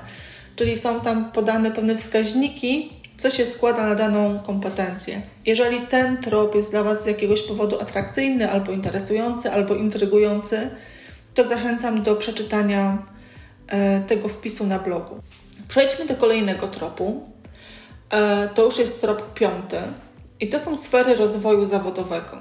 czyli 0.57 0.77
są 0.77 1.01
tam 1.01 1.33
podane 1.33 1.71
pewne 1.71 1.97
wskaźniki, 1.97 2.92
co 3.16 3.31
się 3.31 3.47
składa 3.47 3.87
na 3.87 3.95
daną 3.95 4.38
kompetencję. 4.38 5.23
Jeżeli 5.47 5.81
ten 5.81 6.16
trop 6.16 6.55
jest 6.55 6.71
dla 6.71 6.83
Was 6.83 7.03
z 7.03 7.07
jakiegoś 7.07 7.42
powodu 7.42 7.81
atrakcyjny, 7.81 8.51
albo 8.51 8.73
interesujący, 8.73 9.51
albo 9.51 9.75
intrygujący, 9.75 10.71
to 11.35 11.47
zachęcam 11.47 12.03
do 12.03 12.16
przeczytania 12.16 12.99
e, 13.68 14.01
tego 14.01 14.29
wpisu 14.29 14.66
na 14.66 14.79
blogu. 14.79 15.21
Przejdźmy 15.72 16.06
do 16.06 16.14
kolejnego 16.14 16.68
tropu. 16.68 17.28
E, 18.11 18.48
to 18.54 18.64
już 18.64 18.78
jest 18.78 19.00
trop 19.00 19.35
piąty 19.35 19.76
i 20.40 20.48
to 20.48 20.58
są 20.58 20.76
sfery 20.76 21.14
rozwoju 21.14 21.64
zawodowego. 21.64 22.37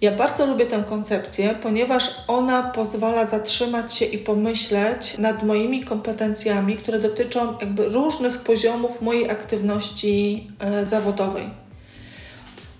Ja 0.00 0.12
bardzo 0.12 0.46
lubię 0.46 0.66
tę 0.66 0.84
koncepcję, 0.86 1.54
ponieważ 1.62 2.10
ona 2.28 2.62
pozwala 2.62 3.24
zatrzymać 3.26 3.94
się 3.94 4.04
i 4.04 4.18
pomyśleć 4.18 5.18
nad 5.18 5.42
moimi 5.42 5.84
kompetencjami, 5.84 6.76
które 6.76 6.98
dotyczą 6.98 7.58
jakby 7.60 7.88
różnych 7.88 8.38
poziomów 8.38 9.02
mojej 9.02 9.30
aktywności 9.30 10.46
e, 10.58 10.84
zawodowej. 10.84 11.48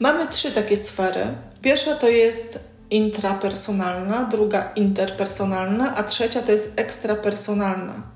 Mamy 0.01 0.27
trzy 0.29 0.53
takie 0.53 0.77
sfery. 0.77 1.27
Pierwsza 1.63 1.95
to 1.95 2.09
jest 2.09 2.59
intrapersonalna, 2.91 4.25
druga 4.25 4.73
interpersonalna, 4.77 5.97
a 5.97 6.03
trzecia 6.03 6.43
to 6.43 6.53
jest 6.53 6.73
ekstrapersonalna. 6.81 8.16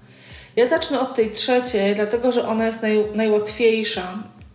Ja 0.57 0.67
zacznę 0.67 1.01
od 1.01 1.15
tej 1.15 1.31
trzeciej, 1.31 1.95
dlatego 1.95 2.33
że 2.33 2.49
ona 2.49 2.67
jest 2.67 2.83
naj, 2.83 3.05
najłatwiejsza. 3.15 4.03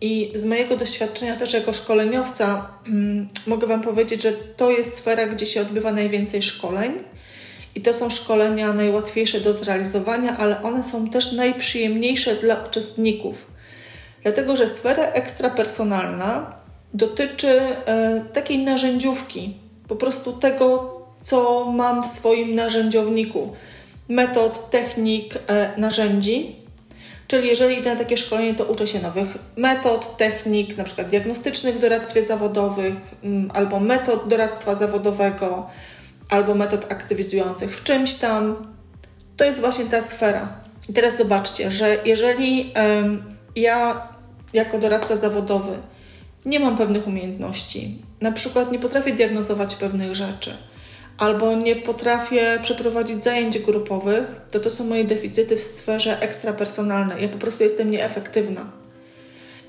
I 0.00 0.32
z 0.34 0.44
mojego 0.44 0.76
doświadczenia 0.76 1.36
też 1.36 1.52
jako 1.52 1.72
szkoleniowca 1.72 2.68
mm, 2.86 3.28
mogę 3.46 3.66
Wam 3.66 3.82
powiedzieć, 3.82 4.22
że 4.22 4.32
to 4.32 4.70
jest 4.70 4.96
sfera, 4.96 5.26
gdzie 5.26 5.46
się 5.46 5.60
odbywa 5.60 5.92
najwięcej 5.92 6.42
szkoleń. 6.42 6.92
I 7.74 7.80
to 7.80 7.92
są 7.92 8.10
szkolenia 8.10 8.72
najłatwiejsze 8.72 9.40
do 9.40 9.52
zrealizowania, 9.52 10.36
ale 10.38 10.62
one 10.62 10.82
są 10.82 11.10
też 11.10 11.32
najprzyjemniejsze 11.32 12.34
dla 12.34 12.64
uczestników. 12.68 13.46
Dlatego, 14.22 14.56
że 14.56 14.70
sfera 14.70 15.02
ekstrapersonalna 15.02 16.52
dotyczy 16.94 17.60
e, 17.60 18.24
takiej 18.32 18.58
narzędziówki, 18.58 19.54
po 19.88 19.96
prostu 19.96 20.32
tego, 20.32 20.96
co 21.20 21.64
mam 21.72 22.02
w 22.02 22.06
swoim 22.06 22.54
narzędziowniku 22.54 23.52
metod, 24.08 24.70
technik, 24.70 25.34
e, 25.46 25.72
narzędzi. 25.76 26.56
Czyli 27.28 27.48
jeżeli 27.48 27.78
idę 27.78 27.94
na 27.94 27.98
takie 28.00 28.16
szkolenie, 28.16 28.54
to 28.54 28.64
uczę 28.64 28.86
się 28.86 29.02
nowych 29.02 29.38
metod, 29.56 30.16
technik, 30.16 30.76
na 30.76 30.84
przykład 30.84 31.08
diagnostycznych 31.08 31.74
w 31.74 31.80
doradztwie 31.80 32.22
zawodowych, 32.24 32.94
mm, 33.24 33.50
albo 33.54 33.80
metod 33.80 34.28
doradztwa 34.28 34.74
zawodowego, 34.74 35.66
albo 36.30 36.54
metod 36.54 36.92
aktywizujących 36.92 37.76
w 37.76 37.84
czymś 37.84 38.14
tam. 38.14 38.72
To 39.36 39.44
jest 39.44 39.60
właśnie 39.60 39.84
ta 39.84 40.02
sfera. 40.02 40.48
I 40.88 40.92
teraz 40.92 41.16
zobaczcie, 41.16 41.70
że 41.70 41.98
jeżeli 42.04 42.72
ja 43.56 44.06
jako 44.52 44.78
doradca 44.78 45.16
zawodowy 45.16 45.72
nie 46.46 46.60
mam 46.60 46.76
pewnych 46.76 47.06
umiejętności, 47.06 47.98
na 48.20 48.32
przykład 48.32 48.72
nie 48.72 48.78
potrafię 48.78 49.12
diagnozować 49.12 49.74
pewnych 49.74 50.14
rzeczy, 50.14 50.56
albo 51.18 51.54
nie 51.54 51.76
potrafię 51.76 52.58
przeprowadzić 52.62 53.22
zajęć 53.22 53.58
grupowych, 53.58 54.40
to 54.50 54.60
to 54.60 54.70
są 54.70 54.84
moje 54.84 55.04
deficyty 55.04 55.56
w 55.56 55.62
sferze 55.62 56.20
ekstrapersonalnej. 56.20 57.22
Ja 57.22 57.28
po 57.28 57.38
prostu 57.38 57.62
jestem 57.62 57.90
nieefektywna. 57.90 58.64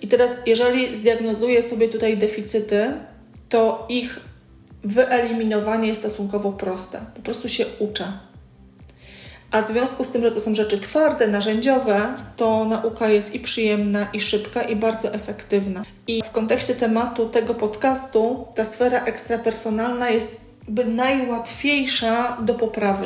I 0.02 0.08
teraz, 0.08 0.38
jeżeli 0.46 0.96
zdiagnozuję 0.96 1.62
sobie 1.62 1.90
tutaj 1.90 2.18
deficyty, 2.18 2.94
to 3.50 3.86
ich 3.90 4.20
wyeliminowanie 4.84 5.88
jest 5.88 6.00
stosunkowo 6.00 6.52
proste. 6.52 7.00
Po 7.16 7.22
prostu 7.22 7.50
się 7.50 7.66
uczę. 7.80 8.06
A 9.52 9.62
w 9.62 9.68
związku 9.68 10.04
z 10.04 10.12
tym, 10.12 10.22
że 10.22 10.32
to 10.32 10.40
są 10.40 10.56
rzeczy 10.56 10.80
twarde, 10.80 11.28
narzędziowe, 11.28 12.14
to 12.36 12.66
nauka 12.66 13.10
jest 13.10 13.36
i 13.36 13.40
przyjemna, 13.40 14.08
i 14.14 14.22
szybka, 14.22 14.62
i 14.62 14.76
bardzo 14.76 15.14
efektywna. 15.14 15.84
I 16.08 16.24
w 16.24 16.32
kontekście 16.32 16.76
tematu 16.76 17.30
tego 17.30 17.54
podcastu 17.54 18.48
ta 18.56 18.66
sfera 18.66 19.06
ekstrapersonalna 19.06 20.10
jest 20.10 20.47
najłatwiejsza 20.86 22.38
do 22.42 22.54
poprawy. 22.54 23.06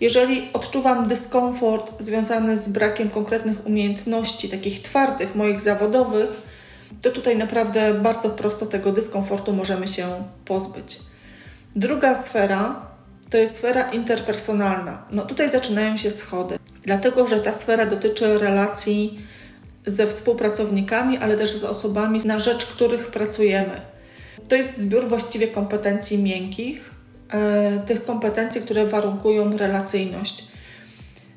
Jeżeli 0.00 0.48
odczuwam 0.52 1.08
dyskomfort 1.08 1.92
związany 2.02 2.56
z 2.56 2.68
brakiem 2.68 3.10
konkretnych 3.10 3.66
umiejętności, 3.66 4.48
takich 4.48 4.82
twardych, 4.82 5.34
moich 5.34 5.60
zawodowych, 5.60 6.42
to 7.02 7.10
tutaj 7.10 7.36
naprawdę 7.36 7.94
bardzo 7.94 8.30
prosto 8.30 8.66
tego 8.66 8.92
dyskomfortu 8.92 9.52
możemy 9.52 9.88
się 9.88 10.06
pozbyć. 10.44 10.98
Druga 11.76 12.14
sfera 12.14 12.86
to 13.30 13.36
jest 13.36 13.56
sfera 13.56 13.90
interpersonalna. 13.90 15.02
No 15.12 15.22
tutaj 15.22 15.50
zaczynają 15.50 15.96
się 15.96 16.10
schody, 16.10 16.58
dlatego 16.82 17.28
że 17.28 17.40
ta 17.40 17.52
sfera 17.52 17.86
dotyczy 17.86 18.38
relacji 18.38 19.18
ze 19.86 20.06
współpracownikami, 20.06 21.18
ale 21.18 21.36
też 21.36 21.50
z 21.56 21.64
osobami, 21.64 22.20
na 22.24 22.38
rzecz 22.38 22.66
których 22.66 23.06
pracujemy. 23.06 23.80
To 24.48 24.56
jest 24.56 24.78
zbiór 24.78 25.08
właściwie 25.08 25.48
kompetencji 25.48 26.18
miękkich, 26.18 26.90
e, 27.30 27.82
tych 27.86 28.04
kompetencji, 28.04 28.60
które 28.60 28.86
warunkują 28.86 29.56
relacyjność. 29.56 30.44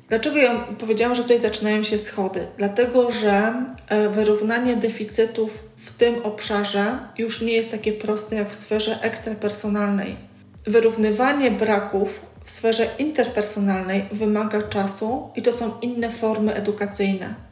Dlaczego 0.08 0.36
ja 0.36 0.64
powiedziałam, 0.78 1.14
że 1.14 1.22
tutaj 1.22 1.38
zaczynają 1.38 1.82
się 1.82 1.98
schody? 1.98 2.46
Dlatego, 2.58 3.10
że 3.10 3.64
e, 3.88 4.08
wyrównanie 4.08 4.76
deficytów 4.76 5.70
w 5.76 5.90
tym 5.90 6.22
obszarze 6.22 6.98
już 7.18 7.42
nie 7.42 7.52
jest 7.52 7.70
takie 7.70 7.92
proste 7.92 8.36
jak 8.36 8.50
w 8.50 8.54
sferze 8.54 8.98
ekstrapersonalnej. 9.02 10.16
Wyrównywanie 10.66 11.50
braków 11.50 12.26
w 12.44 12.50
sferze 12.50 12.86
interpersonalnej 12.98 14.04
wymaga 14.12 14.62
czasu 14.62 15.30
i 15.36 15.42
to 15.42 15.52
są 15.52 15.72
inne 15.82 16.10
formy 16.10 16.54
edukacyjne. 16.54 17.49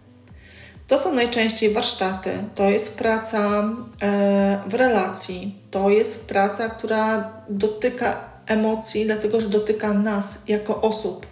To 0.88 0.98
są 0.98 1.14
najczęściej 1.14 1.70
warsztaty, 1.70 2.30
to 2.54 2.70
jest 2.70 2.98
praca 2.98 3.64
e, 4.02 4.62
w 4.68 4.74
relacji, 4.74 5.54
to 5.70 5.90
jest 5.90 6.28
praca, 6.28 6.68
która 6.68 7.32
dotyka 7.48 8.20
emocji, 8.46 9.04
dlatego 9.04 9.40
że 9.40 9.48
dotyka 9.48 9.92
nas 9.92 10.42
jako 10.48 10.80
osób, 10.80 11.26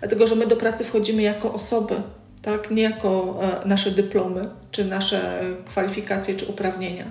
dlatego 0.00 0.26
że 0.26 0.36
my 0.36 0.46
do 0.46 0.56
pracy 0.56 0.84
wchodzimy 0.84 1.22
jako 1.22 1.52
osoby, 1.52 2.02
tak? 2.42 2.70
nie 2.70 2.82
jako 2.82 3.38
e, 3.64 3.68
nasze 3.68 3.90
dyplomy, 3.90 4.48
czy 4.70 4.84
nasze 4.84 5.40
kwalifikacje, 5.66 6.34
czy 6.34 6.46
uprawnienia. 6.46 7.04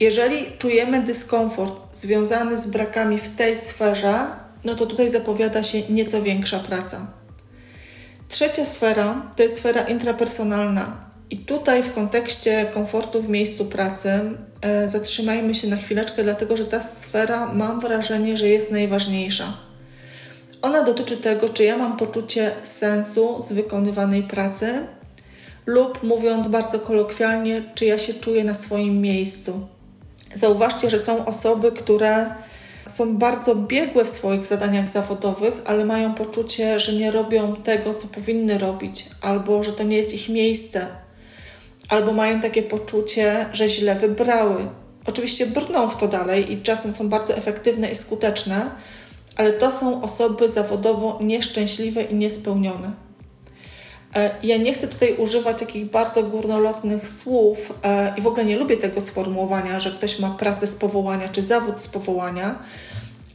Jeżeli 0.00 0.46
czujemy 0.58 1.02
dyskomfort 1.02 1.96
związany 1.96 2.56
z 2.56 2.66
brakami 2.66 3.18
w 3.18 3.36
tej 3.36 3.60
sferze, 3.60 4.26
no 4.64 4.74
to 4.74 4.86
tutaj 4.86 5.10
zapowiada 5.10 5.62
się 5.62 5.82
nieco 5.88 6.22
większa 6.22 6.58
praca. 6.58 7.19
Trzecia 8.30 8.64
sfera 8.64 9.22
to 9.36 9.42
jest 9.42 9.56
sfera 9.56 9.82
intrapersonalna. 9.82 10.96
I 11.30 11.38
tutaj 11.38 11.82
w 11.82 11.94
kontekście 11.94 12.66
komfortu 12.74 13.22
w 13.22 13.28
miejscu 13.28 13.64
pracy 13.64 14.20
e, 14.60 14.88
zatrzymajmy 14.88 15.54
się 15.54 15.68
na 15.68 15.76
chwileczkę, 15.76 16.22
dlatego 16.22 16.56
że 16.56 16.64
ta 16.64 16.80
sfera 16.80 17.52
mam 17.54 17.80
wrażenie, 17.80 18.36
że 18.36 18.48
jest 18.48 18.70
najważniejsza. 18.70 19.44
Ona 20.62 20.82
dotyczy 20.82 21.16
tego, 21.16 21.48
czy 21.48 21.64
ja 21.64 21.76
mam 21.76 21.96
poczucie 21.96 22.50
sensu 22.62 23.42
z 23.42 23.52
wykonywanej 23.52 24.22
pracy, 24.22 24.86
lub 25.66 26.02
mówiąc 26.02 26.48
bardzo 26.48 26.78
kolokwialnie, 26.78 27.62
czy 27.74 27.84
ja 27.84 27.98
się 27.98 28.14
czuję 28.14 28.44
na 28.44 28.54
swoim 28.54 29.00
miejscu. 29.00 29.68
Zauważcie, 30.34 30.90
że 30.90 31.00
są 31.00 31.26
osoby, 31.26 31.72
które 31.72 32.26
są 32.90 33.16
bardzo 33.16 33.54
biegłe 33.54 34.04
w 34.04 34.10
swoich 34.10 34.46
zadaniach 34.46 34.88
zawodowych, 34.88 35.54
ale 35.64 35.84
mają 35.84 36.14
poczucie, 36.14 36.80
że 36.80 36.92
nie 36.92 37.10
robią 37.10 37.56
tego, 37.56 37.94
co 37.94 38.08
powinny 38.08 38.58
robić, 38.58 39.06
albo 39.20 39.62
że 39.62 39.72
to 39.72 39.82
nie 39.82 39.96
jest 39.96 40.14
ich 40.14 40.28
miejsce, 40.28 40.86
albo 41.88 42.12
mają 42.12 42.40
takie 42.40 42.62
poczucie, 42.62 43.46
że 43.52 43.68
źle 43.68 43.94
wybrały. 43.94 44.66
Oczywiście 45.06 45.46
brną 45.46 45.88
w 45.88 45.96
to 45.96 46.08
dalej 46.08 46.52
i 46.52 46.62
czasem 46.62 46.94
są 46.94 47.08
bardzo 47.08 47.36
efektywne 47.36 47.90
i 47.90 47.94
skuteczne, 47.94 48.70
ale 49.36 49.52
to 49.52 49.70
są 49.70 50.02
osoby 50.02 50.48
zawodowo 50.48 51.18
nieszczęśliwe 51.22 52.02
i 52.02 52.14
niespełnione. 52.14 53.09
E, 54.14 54.30
ja 54.42 54.56
nie 54.56 54.74
chcę 54.74 54.88
tutaj 54.88 55.16
używać 55.16 55.58
takich 55.58 55.90
bardzo 55.90 56.22
górnolotnych 56.22 57.08
słów 57.08 57.72
e, 57.82 58.14
i 58.18 58.22
w 58.22 58.26
ogóle 58.26 58.44
nie 58.44 58.56
lubię 58.56 58.76
tego 58.76 59.00
sformułowania, 59.00 59.80
że 59.80 59.90
ktoś 59.90 60.18
ma 60.18 60.30
pracę 60.30 60.66
z 60.66 60.74
powołania 60.74 61.28
czy 61.28 61.42
zawód 61.42 61.80
z 61.80 61.88
powołania, 61.88 62.58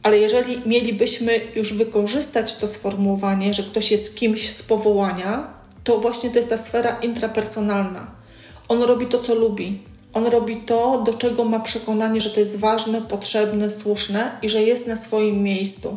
ale 0.02 0.18
jeżeli 0.18 0.62
mielibyśmy 0.66 1.40
już 1.54 1.74
wykorzystać 1.74 2.56
to 2.56 2.66
sformułowanie, 2.66 3.54
że 3.54 3.62
ktoś 3.62 3.90
jest 3.90 4.16
kimś 4.16 4.48
z 4.50 4.62
powołania, 4.62 5.54
to 5.84 6.00
właśnie 6.00 6.30
to 6.30 6.36
jest 6.36 6.48
ta 6.48 6.56
sfera 6.56 6.96
intrapersonalna. 7.02 8.10
On 8.68 8.82
robi 8.82 9.06
to, 9.06 9.18
co 9.18 9.34
lubi. 9.34 9.82
On 10.14 10.26
robi 10.26 10.56
to, 10.56 11.02
do 11.06 11.14
czego 11.14 11.44
ma 11.44 11.60
przekonanie, 11.60 12.20
że 12.20 12.30
to 12.30 12.40
jest 12.40 12.56
ważne, 12.56 13.02
potrzebne, 13.02 13.70
słuszne 13.70 14.30
i 14.42 14.48
że 14.48 14.62
jest 14.62 14.86
na 14.86 14.96
swoim 14.96 15.42
miejscu. 15.42 15.96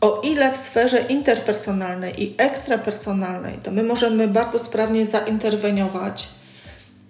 O 0.00 0.20
ile 0.20 0.52
w 0.52 0.56
sferze 0.56 1.00
interpersonalnej 1.08 2.22
i 2.22 2.34
ekstrapersonalnej 2.38 3.58
to 3.62 3.70
my 3.70 3.82
możemy 3.82 4.28
bardzo 4.28 4.58
sprawnie 4.58 5.06
zainterweniować, 5.06 6.28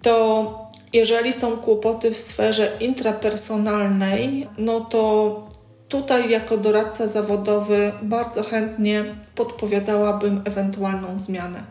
to 0.01 0.67
jeżeli 0.93 1.33
są 1.33 1.57
kłopoty 1.57 2.11
w 2.11 2.19
sferze 2.19 2.71
intrapersonalnej, 2.79 4.47
no 4.57 4.79
to 4.79 5.47
tutaj 5.89 6.29
jako 6.29 6.57
doradca 6.57 7.07
zawodowy 7.07 7.91
bardzo 8.01 8.43
chętnie 8.43 9.05
podpowiadałabym 9.35 10.41
ewentualną 10.45 11.17
zmianę. 11.17 11.63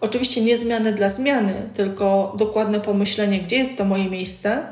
Oczywiście 0.00 0.40
nie 0.40 0.58
zmiany 0.58 0.92
dla 0.92 1.10
zmiany, 1.10 1.54
tylko 1.74 2.34
dokładne 2.38 2.80
pomyślenie, 2.80 3.40
gdzie 3.40 3.56
jest 3.56 3.78
to 3.78 3.84
moje 3.84 4.10
miejsce 4.10 4.62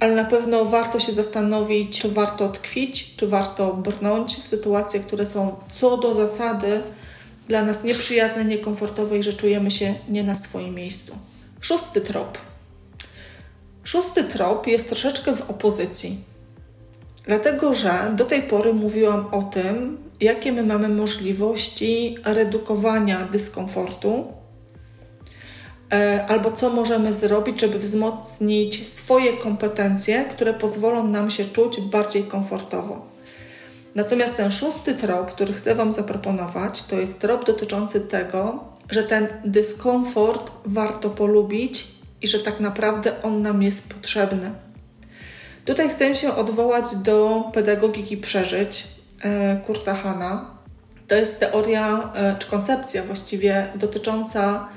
ale 0.00 0.14
na 0.14 0.24
pewno 0.24 0.64
warto 0.64 1.00
się 1.00 1.12
zastanowić, 1.12 2.00
czy 2.00 2.08
warto 2.08 2.48
tkwić, 2.48 3.16
czy 3.16 3.26
warto 3.26 3.74
brnąć 3.74 4.36
w 4.36 4.48
sytuacje, 4.48 5.00
które 5.00 5.26
są 5.26 5.56
co 5.70 5.96
do 5.96 6.14
zasady 6.14 6.82
dla 7.48 7.62
nas 7.62 7.84
nieprzyjazne, 7.84 8.44
niekomfortowe 8.44 9.18
i 9.18 9.22
że 9.22 9.32
czujemy 9.32 9.70
się 9.70 9.94
nie 10.08 10.22
na 10.22 10.34
swoim 10.34 10.74
miejscu. 10.74 11.18
Szósty 11.60 12.00
trop. 12.00 12.38
Szósty 13.84 14.24
trop 14.24 14.66
jest 14.66 14.86
troszeczkę 14.86 15.36
w 15.36 15.50
opozycji, 15.50 16.18
dlatego 17.26 17.74
że 17.74 18.12
do 18.16 18.24
tej 18.24 18.42
pory 18.42 18.74
mówiłam 18.74 19.26
o 19.32 19.42
tym, 19.42 19.98
jakie 20.20 20.52
my 20.52 20.62
mamy 20.62 20.88
możliwości 20.88 22.18
redukowania 22.24 23.18
dyskomfortu 23.32 24.37
albo 26.28 26.50
co 26.50 26.70
możemy 26.70 27.12
zrobić, 27.12 27.60
żeby 27.60 27.78
wzmocnić 27.78 28.88
swoje 28.88 29.36
kompetencje, 29.36 30.24
które 30.24 30.54
pozwolą 30.54 31.06
nam 31.06 31.30
się 31.30 31.44
czuć 31.44 31.80
bardziej 31.80 32.24
komfortowo. 32.24 33.06
Natomiast 33.94 34.36
ten 34.36 34.50
szósty 34.50 34.94
trop, 34.94 35.32
który 35.32 35.52
chcę 35.52 35.74
Wam 35.74 35.92
zaproponować, 35.92 36.82
to 36.82 36.96
jest 36.96 37.20
trop 37.20 37.46
dotyczący 37.46 38.00
tego, 38.00 38.64
że 38.90 39.02
ten 39.02 39.28
dyskomfort 39.44 40.50
warto 40.64 41.10
polubić 41.10 41.86
i 42.22 42.28
że 42.28 42.38
tak 42.38 42.60
naprawdę 42.60 43.22
on 43.22 43.42
nam 43.42 43.62
jest 43.62 43.94
potrzebny. 43.94 44.50
Tutaj 45.64 45.88
chcę 45.88 46.16
się 46.16 46.34
odwołać 46.34 46.96
do 46.96 47.44
pedagogiki 47.52 48.16
przeżyć 48.16 48.84
e, 49.22 49.56
Kurta 49.66 49.94
Hanna. 49.94 50.50
To 51.08 51.14
jest 51.14 51.40
teoria 51.40 52.12
e, 52.14 52.36
czy 52.38 52.46
koncepcja 52.46 53.02
właściwie 53.02 53.66
dotycząca 53.74 54.68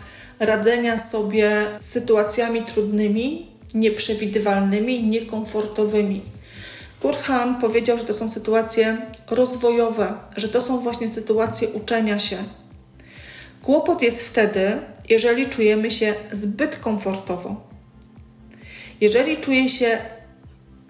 radzenia 0.41 1.03
sobie 1.03 1.67
z 1.79 1.85
sytuacjami 1.85 2.61
trudnymi, 2.61 3.47
nieprzewidywalnymi, 3.73 5.03
niekomfortowymi. 5.03 6.21
Kurt 7.01 7.21
Hahn 7.21 7.61
powiedział, 7.61 7.97
że 7.97 8.03
to 8.03 8.13
są 8.13 8.31
sytuacje 8.31 8.97
rozwojowe, 9.29 10.13
że 10.35 10.49
to 10.49 10.61
są 10.61 10.79
właśnie 10.79 11.09
sytuacje 11.09 11.67
uczenia 11.67 12.19
się. 12.19 12.37
Kłopot 13.61 14.01
jest 14.01 14.21
wtedy, 14.21 14.77
jeżeli 15.09 15.45
czujemy 15.45 15.91
się 15.91 16.13
zbyt 16.31 16.75
komfortowo. 16.75 17.61
Jeżeli 19.01 19.37
czuję 19.37 19.69
się 19.69 19.97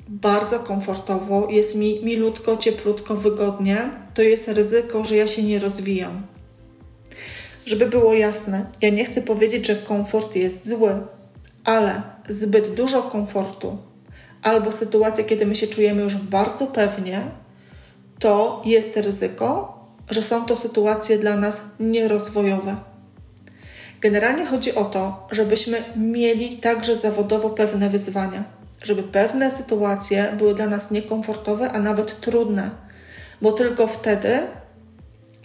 bardzo 0.08 0.60
komfortowo, 0.60 1.48
jest 1.50 1.76
mi 1.76 2.00
milutko, 2.04 2.58
cieplutko, 2.58 3.16
wygodnie, 3.16 3.90
to 4.14 4.22
jest 4.22 4.48
ryzyko, 4.48 5.06
że 5.06 5.16
ja 5.16 5.28
się 5.28 5.44
nie 5.44 5.60
rozwijam. 5.60 6.31
Żeby 7.66 7.86
było 7.86 8.14
jasne, 8.14 8.66
ja 8.82 8.90
nie 8.90 9.06
chcę 9.06 9.22
powiedzieć, 9.22 9.68
że 9.68 9.76
komfort 9.76 10.36
jest 10.36 10.68
zły, 10.68 10.92
ale 11.66 12.02
zbyt 12.30 12.74
dużo 12.74 13.02
komfortu 13.02 13.78
albo 14.44 14.72
sytuacja, 14.72 15.24
kiedy 15.24 15.46
my 15.46 15.56
się 15.56 15.68
czujemy 15.68 16.02
już 16.02 16.18
bardzo 16.18 16.68
pewnie, 16.68 17.22
to 18.20 18.62
jest 18.66 18.98
ryzyko, 18.98 19.80
że 20.10 20.22
są 20.22 20.46
to 20.46 20.56
sytuacje 20.56 21.18
dla 21.18 21.36
nas 21.36 21.64
nierozwojowe. 21.80 22.76
Generalnie 24.02 24.46
chodzi 24.46 24.76
o 24.76 24.86
to, 24.86 25.28
żebyśmy 25.32 25.84
mieli 25.96 26.58
także 26.58 26.98
zawodowo 26.98 27.50
pewne 27.50 27.90
wyzwania, 27.90 28.44
żeby 28.84 29.04
pewne 29.04 29.52
sytuacje 29.52 30.34
były 30.38 30.56
dla 30.56 30.68
nas 30.68 30.92
niekomfortowe, 30.92 31.72
a 31.72 31.80
nawet 31.80 32.20
trudne, 32.20 32.70
bo 33.42 33.52
tylko 33.52 33.88
wtedy 33.88 34.40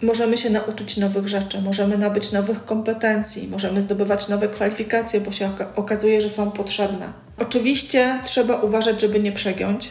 możemy 0.01 0.37
się 0.37 0.49
nauczyć 0.49 0.97
nowych 0.97 1.27
rzeczy, 1.27 1.61
możemy 1.61 1.97
nabyć 1.97 2.31
nowych 2.31 2.65
kompetencji, 2.65 3.47
możemy 3.47 3.81
zdobywać 3.81 4.27
nowe 4.27 4.47
kwalifikacje, 4.47 5.21
bo 5.21 5.31
się 5.31 5.49
okazuje, 5.75 6.21
że 6.21 6.29
są 6.29 6.51
potrzebne. 6.51 7.13
Oczywiście 7.39 8.19
trzeba 8.25 8.55
uważać, 8.55 9.01
żeby 9.01 9.19
nie 9.19 9.31
przegiąć. 9.31 9.89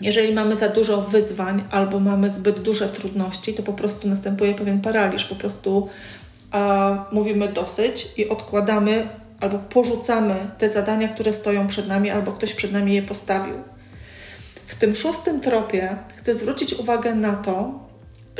Jeżeli 0.00 0.34
mamy 0.34 0.56
za 0.56 0.68
dużo 0.68 1.02
wyzwań 1.02 1.64
albo 1.70 2.00
mamy 2.00 2.30
zbyt 2.30 2.60
duże 2.60 2.88
trudności, 2.88 3.54
to 3.54 3.62
po 3.62 3.72
prostu 3.72 4.08
następuje 4.08 4.54
pewien 4.54 4.80
paraliż. 4.80 5.24
Po 5.24 5.34
prostu 5.34 5.88
a, 6.50 7.06
mówimy 7.12 7.48
dosyć 7.48 8.08
i 8.16 8.28
odkładamy 8.28 9.08
albo 9.40 9.58
porzucamy 9.58 10.34
te 10.58 10.68
zadania, 10.68 11.08
które 11.08 11.32
stoją 11.32 11.66
przed 11.66 11.88
nami, 11.88 12.10
albo 12.10 12.32
ktoś 12.32 12.54
przed 12.54 12.72
nami 12.72 12.94
je 12.94 13.02
postawił. 13.02 13.54
W 14.66 14.74
tym 14.74 14.94
szóstym 14.94 15.40
tropie 15.40 15.96
chcę 16.16 16.34
zwrócić 16.34 16.74
uwagę 16.74 17.14
na 17.14 17.32
to, 17.32 17.89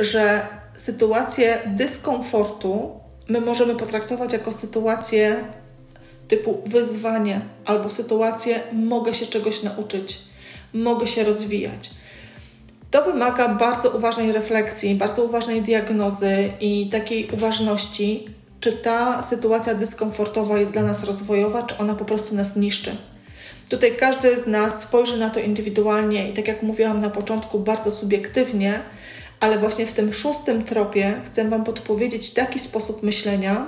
że 0.03 0.47
sytuację 0.73 1.57
dyskomfortu 1.65 2.91
my 3.29 3.41
możemy 3.41 3.75
potraktować 3.75 4.33
jako 4.33 4.51
sytuację 4.51 5.43
typu 6.27 6.61
wyzwanie 6.65 7.41
albo 7.65 7.89
sytuację 7.89 8.59
mogę 8.73 9.13
się 9.13 9.25
czegoś 9.25 9.63
nauczyć, 9.63 10.19
mogę 10.73 11.07
się 11.07 11.23
rozwijać. 11.23 11.89
To 12.91 13.03
wymaga 13.03 13.47
bardzo 13.47 13.89
uważnej 13.89 14.31
refleksji, 14.31 14.95
bardzo 14.95 15.23
uważnej 15.23 15.61
diagnozy 15.61 16.51
i 16.59 16.89
takiej 16.89 17.29
uważności, 17.31 18.25
czy 18.59 18.71
ta 18.71 19.23
sytuacja 19.23 19.75
dyskomfortowa 19.75 20.59
jest 20.59 20.71
dla 20.71 20.83
nas 20.83 21.03
rozwojowa, 21.03 21.63
czy 21.63 21.77
ona 21.77 21.93
po 21.95 22.05
prostu 22.05 22.35
nas 22.35 22.55
niszczy. 22.55 22.95
Tutaj 23.69 23.95
każdy 23.95 24.41
z 24.41 24.47
nas 24.47 24.81
spojrzy 24.81 25.17
na 25.17 25.29
to 25.29 25.39
indywidualnie 25.39 26.29
i 26.29 26.33
tak 26.33 26.47
jak 26.47 26.63
mówiłam 26.63 26.99
na 26.99 27.09
początku, 27.09 27.59
bardzo 27.59 27.91
subiektywnie 27.91 28.79
ale 29.41 29.59
właśnie 29.59 29.85
w 29.85 29.93
tym 29.93 30.13
szóstym 30.13 30.63
tropie 30.63 31.21
chcę 31.25 31.49
Wam 31.49 31.63
podpowiedzieć 31.63 32.33
taki 32.33 32.59
sposób 32.59 33.03
myślenia, 33.03 33.65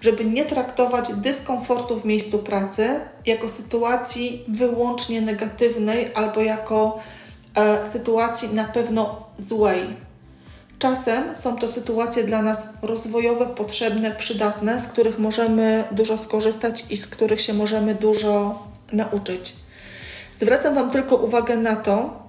żeby 0.00 0.24
nie 0.24 0.44
traktować 0.44 1.14
dyskomfortu 1.14 2.00
w 2.00 2.04
miejscu 2.04 2.38
pracy 2.38 3.00
jako 3.26 3.48
sytuacji 3.48 4.44
wyłącznie 4.48 5.20
negatywnej 5.20 6.10
albo 6.14 6.40
jako 6.40 6.98
e, 7.56 7.86
sytuacji 7.86 8.54
na 8.54 8.64
pewno 8.64 9.28
złej. 9.38 9.96
Czasem 10.78 11.36
są 11.36 11.56
to 11.56 11.68
sytuacje 11.68 12.24
dla 12.24 12.42
nas 12.42 12.68
rozwojowe, 12.82 13.46
potrzebne, 13.46 14.10
przydatne, 14.10 14.80
z 14.80 14.86
których 14.86 15.18
możemy 15.18 15.84
dużo 15.90 16.18
skorzystać 16.18 16.84
i 16.90 16.96
z 16.96 17.06
których 17.06 17.40
się 17.40 17.54
możemy 17.54 17.94
dużo 17.94 18.62
nauczyć. 18.92 19.54
Zwracam 20.32 20.74
Wam 20.74 20.90
tylko 20.90 21.16
uwagę 21.16 21.56
na 21.56 21.76
to, 21.76 22.23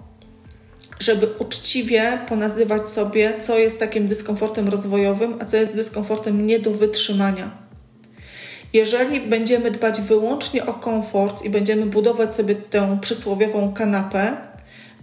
żeby 0.99 1.27
uczciwie 1.39 2.19
ponazywać 2.29 2.89
sobie, 2.89 3.33
co 3.39 3.57
jest 3.57 3.79
takim 3.79 4.07
dyskomfortem 4.07 4.69
rozwojowym, 4.69 5.35
a 5.39 5.45
co 5.45 5.57
jest 5.57 5.75
dyskomfortem 5.75 6.47
nie 6.47 6.59
do 6.59 6.71
wytrzymania. 6.71 7.65
Jeżeli 8.73 9.21
będziemy 9.21 9.71
dbać 9.71 10.01
wyłącznie 10.01 10.65
o 10.65 10.73
komfort 10.73 11.43
i 11.43 11.49
będziemy 11.49 11.85
budować 11.85 12.35
sobie 12.35 12.55
tę 12.55 12.97
przysłowiową 13.01 13.73
kanapę, 13.73 14.37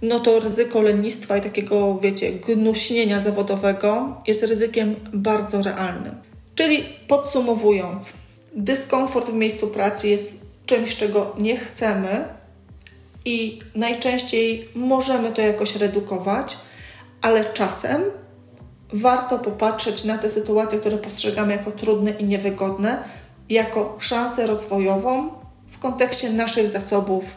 no 0.02 0.20
to 0.20 0.40
ryzyko 0.40 0.82
lenistwa 0.82 1.36
i 1.36 1.40
takiego, 1.42 1.98
wiecie, 2.02 2.32
gnuśnienia 2.32 3.20
zawodowego 3.20 4.16
jest 4.26 4.42
ryzykiem 4.42 4.94
bardzo 5.12 5.62
realnym. 5.62 6.14
Czyli 6.54 6.84
podsumowując, 7.08 8.12
dyskomfort 8.56 9.30
w 9.30 9.34
miejscu 9.34 9.68
pracy 9.68 10.08
jest 10.08 10.46
czymś, 10.66 10.96
czego 10.96 11.36
nie 11.40 11.56
chcemy 11.56 12.24
i 13.24 13.60
najczęściej 13.74 14.68
możemy 14.74 15.32
to 15.32 15.40
jakoś 15.42 15.76
redukować, 15.76 16.56
ale 17.22 17.44
czasem 17.44 18.02
warto 18.92 19.38
popatrzeć 19.38 20.04
na 20.04 20.18
te 20.18 20.30
sytuacje, 20.30 20.78
które 20.78 20.98
postrzegamy 20.98 21.52
jako 21.52 21.70
trudne 21.70 22.10
i 22.10 22.24
niewygodne, 22.24 23.02
jako 23.50 23.96
szansę 24.00 24.46
rozwojową 24.46 25.28
w 25.66 25.78
kontekście 25.78 26.30
naszych 26.32 26.68
zasobów 26.70 27.36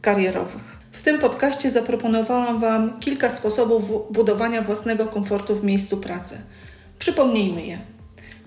karierowych. 0.00 0.76
W 0.92 1.02
tym 1.02 1.18
podcaście 1.18 1.70
zaproponowałam 1.70 2.60
Wam 2.60 3.00
kilka 3.00 3.30
sposobów 3.30 4.12
budowania 4.12 4.62
własnego 4.62 5.06
komfortu 5.06 5.56
w 5.56 5.64
miejscu 5.64 5.96
pracy. 5.96 6.40
Przypomnijmy 6.98 7.66
je. 7.66 7.78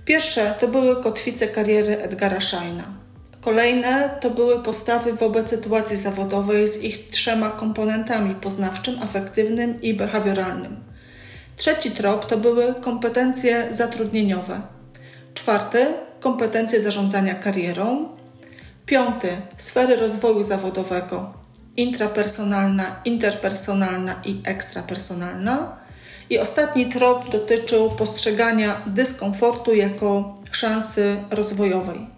Pierwsze 0.05 0.55
to 0.59 0.67
były 0.67 1.03
kotwice 1.03 1.47
kariery 1.47 2.01
Edgara 2.01 2.39
Scheina. 2.39 2.83
Kolejne 3.47 4.09
to 4.19 4.29
były 4.29 4.63
postawy 4.63 5.13
wobec 5.13 5.49
sytuacji 5.49 5.97
zawodowej 5.97 6.67
z 6.67 6.83
ich 6.83 7.09
trzema 7.09 7.49
komponentami 7.49 8.35
poznawczym, 8.35 8.95
afektywnym 9.03 9.81
i 9.81 9.93
behawioralnym. 9.93 10.83
Trzeci 11.57 11.91
trop 11.91 12.25
to 12.25 12.37
były 12.37 12.73
kompetencje 12.81 13.67
zatrudnieniowe. 13.69 14.61
Czwarty 15.33 15.85
kompetencje 16.19 16.81
zarządzania 16.81 17.35
karierą. 17.35 18.09
Piąty 18.85 19.29
sfery 19.57 19.95
rozwoju 19.95 20.43
zawodowego 20.43 21.33
intrapersonalna, 21.77 22.95
interpersonalna 23.05 24.15
i 24.25 24.41
ekstrapersonalna. 24.43 25.77
I 26.29 26.39
ostatni 26.39 26.93
trop 26.93 27.29
dotyczył 27.31 27.89
postrzegania 27.89 28.81
dyskomfortu 28.85 29.75
jako 29.75 30.37
szansy 30.51 31.15
rozwojowej. 31.31 32.16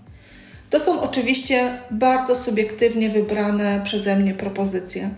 To 0.69 0.79
są 0.79 1.01
oczywiście 1.01 1.77
bardzo 1.91 2.35
subiektywnie 2.35 3.09
wybrane 3.09 3.81
przeze 3.83 4.15
mnie 4.15 4.33
propozycje. 4.33 5.09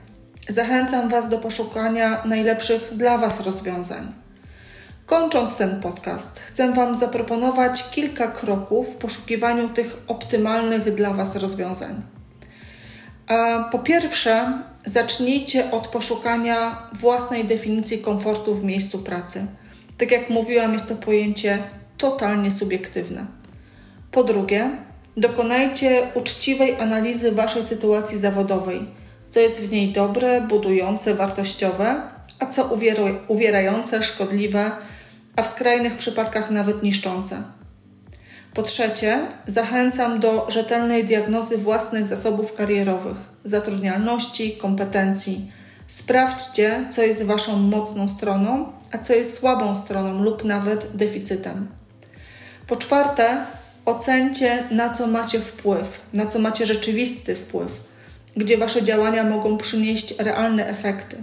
Zachęcam 0.50 1.10
Was 1.10 1.30
do 1.30 1.38
poszukania 1.38 2.22
najlepszych 2.26 2.90
dla 2.92 3.18
Was 3.18 3.40
rozwiązań. 3.40 4.14
Kończąc 5.06 5.58
ten 5.58 5.82
podcast, 5.82 6.40
chcę 6.40 6.74
Wam 6.74 6.96
zaproponować 6.96 7.90
kilka 7.90 8.28
kroków 8.28 8.88
w 8.94 8.98
poszukiwaniu 8.98 9.70
tych 9.70 9.98
optymalnych 10.08 10.96
dla 10.96 11.14
Was 11.14 11.36
rozwiązań. 11.36 12.02
Po 13.72 13.80
pierwsze, 13.80 14.60
zacznijcie 14.86 15.72
od 15.72 15.88
poszukania 15.88 16.90
własnej 16.94 17.46
definicji 17.46 18.00
komfortu 18.00 18.56
w 18.56 18.64
miejscu 18.64 19.00
pracy. 19.00 19.46
Tak 19.98 20.12
jak 20.12 20.30
mówiłam, 20.30 20.74
jest 20.74 20.90
to 20.90 20.96
pojęcie 20.96 21.58
totalnie 21.98 22.52
subiektywne. 22.52 23.26
Po 24.12 24.24
drugie, 24.24 24.70
dokonajcie 25.18 26.08
uczciwej 26.14 26.80
analizy 26.80 27.32
Waszej 27.32 27.64
sytuacji 27.64 28.20
zawodowej, 28.20 28.88
co 29.30 29.40
jest 29.40 29.62
w 29.62 29.72
niej 29.72 29.94
dobre, 29.94 30.42
budujące, 30.42 31.16
wartościowe, 31.16 32.02
a 32.40 32.46
co 32.46 32.70
uwierające, 33.28 34.04
szkodliwe 34.04 34.72
a 35.36 35.42
w 35.42 35.48
skrajnych 35.48 35.98
przypadkach 35.98 36.52
nawet 36.52 36.84
niszczące. 36.84 37.44
Po 38.54 38.64
trzecie, 38.64 39.20
zachęcam 39.48 40.20
do 40.20 40.48
rzetelnej 40.50 41.06
diagnozy 41.06 41.58
własnych 41.58 42.08
zasobów 42.08 42.54
karierowych, 42.54 43.18
zatrudnialności, 43.46 44.52
kompetencji. 44.52 45.52
Sprawdźcie, 45.88 46.86
co 46.90 47.02
jest 47.02 47.24
Waszą 47.24 47.58
mocną 47.58 48.10
stroną, 48.10 48.72
a 48.92 48.98
co 48.98 49.14
jest 49.14 49.40
słabą 49.40 49.76
stroną 49.76 50.24
lub 50.24 50.44
nawet 50.44 50.96
deficytem. 50.96 51.68
Po 52.68 52.76
czwarte, 52.76 53.46
ocencie, 53.86 54.64
na 54.72 54.90
co 54.90 55.08
macie 55.08 55.40
wpływ, 55.40 56.02
na 56.14 56.26
co 56.26 56.40
macie 56.40 56.66
rzeczywisty 56.66 57.36
wpływ, 57.36 57.80
gdzie 58.38 58.58
Wasze 58.58 58.84
działania 58.84 59.24
mogą 59.24 59.58
przynieść 59.58 60.20
realne 60.20 60.68
efekty. 60.68 61.18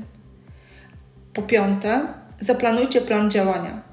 Po 1.32 1.42
piąte, 1.42 2.06
zaplanujcie 2.40 3.00
plan 3.00 3.30
działania 3.30 3.88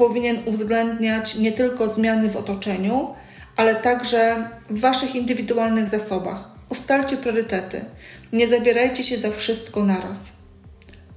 powinien 0.00 0.38
uwzględniać 0.46 1.34
nie 1.34 1.52
tylko 1.52 1.90
zmiany 1.90 2.28
w 2.28 2.36
otoczeniu, 2.36 3.14
ale 3.56 3.74
także 3.74 4.48
w 4.70 4.80
Waszych 4.80 5.14
indywidualnych 5.14 5.88
zasobach. 5.88 6.50
Ustalcie 6.68 7.16
priorytety. 7.16 7.84
Nie 8.32 8.48
zabierajcie 8.48 9.02
się 9.02 9.18
za 9.18 9.30
wszystko 9.30 9.84
naraz. 9.84 10.18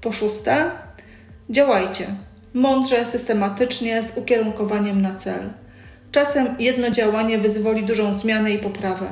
Po 0.01 0.11
szóste, 0.11 0.71
działajcie. 1.49 2.05
Mądrze, 2.53 3.05
systematycznie, 3.05 4.03
z 4.03 4.17
ukierunkowaniem 4.17 5.01
na 5.01 5.15
cel. 5.15 5.49
Czasem 6.13 6.47
jedno 6.59 6.89
działanie 6.89 7.37
wyzwoli 7.37 7.83
dużą 7.83 8.13
zmianę 8.13 8.51
i 8.51 8.59
poprawę. 8.59 9.05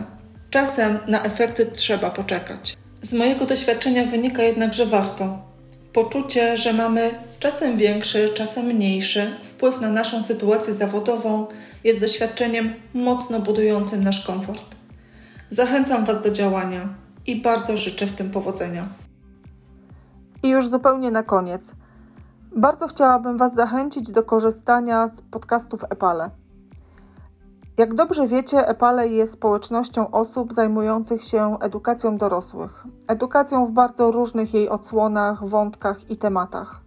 Czasem 0.50 0.98
na 1.08 1.24
efekty 1.24 1.66
trzeba 1.66 2.10
poczekać. 2.10 2.78
Z 3.02 3.14
mojego 3.14 3.46
doświadczenia 3.46 4.06
wynika 4.06 4.44
jednak, 4.44 4.74
że 4.74 4.86
warto 4.86 5.40
poczucie, 5.94 6.58
że 6.58 6.74
mamy 6.74 7.12
czasem 7.40 7.78
większy, 7.78 8.30
czasem 8.30 8.66
mniejszy 8.66 9.36
wpływ 9.44 9.82
na 9.82 9.90
naszą 9.90 10.24
sytuację 10.24 10.74
zawodową 10.74 11.48
jest 11.84 12.00
doświadczeniem 12.00 12.74
mocno 12.94 13.40
budującym 13.40 14.04
nasz 14.04 14.26
komfort. 14.26 14.76
Zachęcam 15.50 16.06
Was 16.06 16.22
do 16.22 16.32
działania 16.32 16.82
i 17.28 17.42
bardzo 17.42 17.78
życzę 17.78 18.06
w 18.06 18.14
tym 18.14 18.30
powodzenia. 18.32 18.84
I 20.44 20.50
już 20.50 20.68
zupełnie 20.68 21.12
na 21.12 21.24
koniec. 21.24 21.72
Bardzo 22.56 22.88
chciałabym 22.88 23.38
Was 23.38 23.54
zachęcić 23.54 24.12
do 24.12 24.24
korzystania 24.24 25.08
z 25.08 25.22
podcastów 25.32 25.84
Epale. 25.90 26.41
Jak 27.78 27.94
dobrze 27.94 28.28
wiecie, 28.28 28.68
Epale 28.68 29.08
jest 29.08 29.34
społecznością 29.34 30.12
osób 30.12 30.54
zajmujących 30.54 31.24
się 31.24 31.58
edukacją 31.60 32.18
dorosłych. 32.18 32.84
Edukacją 33.08 33.66
w 33.66 33.72
bardzo 33.72 34.12
różnych 34.12 34.54
jej 34.54 34.70
odsłonach, 34.70 35.48
wątkach 35.48 36.10
i 36.10 36.18
tematach. 36.18 36.82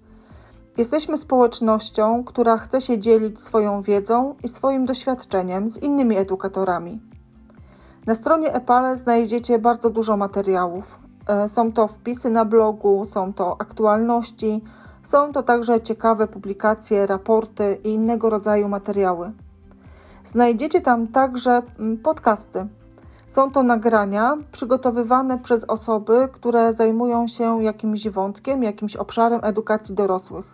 Jesteśmy 0.76 1.18
społecznością, 1.18 2.24
która 2.24 2.56
chce 2.56 2.80
się 2.80 2.98
dzielić 2.98 3.40
swoją 3.40 3.82
wiedzą 3.82 4.34
i 4.42 4.48
swoim 4.48 4.86
doświadczeniem 4.86 5.70
z 5.70 5.82
innymi 5.82 6.16
edukatorami. 6.16 7.00
Na 8.06 8.14
stronie 8.14 8.52
Epale 8.52 8.96
znajdziecie 8.96 9.58
bardzo 9.58 9.90
dużo 9.90 10.16
materiałów. 10.16 10.98
E, 11.26 11.48
są 11.48 11.72
to 11.72 11.88
wpisy 11.88 12.30
na 12.30 12.44
blogu, 12.44 13.04
są 13.04 13.32
to 13.32 13.56
aktualności, 13.60 14.64
są 15.02 15.32
to 15.32 15.42
także 15.42 15.80
ciekawe 15.80 16.28
publikacje, 16.28 17.06
raporty 17.06 17.78
i 17.84 17.88
innego 17.88 18.30
rodzaju 18.30 18.68
materiały. 18.68 19.32
Znajdziecie 20.24 20.80
tam 20.80 21.06
także 21.06 21.62
mm, 21.78 21.98
podcasty. 21.98 22.66
Są 23.26 23.50
to 23.50 23.62
nagrania 23.62 24.36
przygotowywane 24.52 25.38
przez 25.38 25.64
osoby, 25.64 26.28
które 26.32 26.72
zajmują 26.72 27.28
się 27.28 27.62
jakimś 27.62 28.08
wątkiem, 28.08 28.62
jakimś 28.62 28.96
obszarem 28.96 29.40
edukacji 29.42 29.94
dorosłych. 29.94 30.44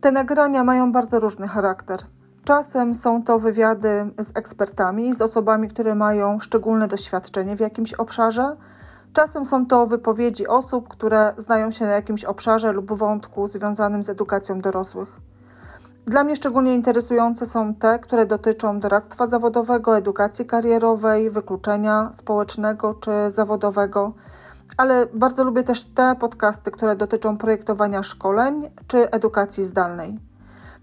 Te 0.00 0.12
nagrania 0.12 0.64
mają 0.64 0.92
bardzo 0.92 1.20
różny 1.20 1.48
charakter. 1.48 2.00
Czasem 2.44 2.94
są 2.94 3.22
to 3.22 3.38
wywiady 3.38 4.10
z 4.18 4.36
ekspertami, 4.36 5.14
z 5.14 5.22
osobami, 5.22 5.68
które 5.68 5.94
mają 5.94 6.40
szczególne 6.40 6.88
doświadczenie 6.88 7.56
w 7.56 7.60
jakimś 7.60 7.94
obszarze. 7.94 8.56
Czasem 9.12 9.46
są 9.46 9.66
to 9.66 9.86
wypowiedzi 9.86 10.46
osób, 10.46 10.88
które 10.88 11.32
znają 11.36 11.70
się 11.70 11.84
na 11.84 11.90
jakimś 11.90 12.24
obszarze 12.24 12.72
lub 12.72 12.92
wątku 12.92 13.48
związanym 13.48 14.04
z 14.04 14.08
edukacją 14.08 14.60
dorosłych. 14.60 15.29
Dla 16.10 16.24
mnie 16.24 16.36
szczególnie 16.36 16.74
interesujące 16.74 17.46
są 17.46 17.74
te, 17.74 17.98
które 17.98 18.26
dotyczą 18.26 18.80
doradztwa 18.80 19.26
zawodowego, 19.26 19.96
edukacji 19.96 20.46
karierowej, 20.46 21.30
wykluczenia 21.30 22.10
społecznego 22.14 22.94
czy 22.94 23.10
zawodowego, 23.28 24.12
ale 24.76 25.06
bardzo 25.06 25.44
lubię 25.44 25.62
też 25.62 25.84
te 25.84 26.16
podcasty, 26.20 26.70
które 26.70 26.96
dotyczą 26.96 27.38
projektowania 27.38 28.02
szkoleń 28.02 28.70
czy 28.86 29.10
edukacji 29.10 29.64
zdalnej. 29.64 30.18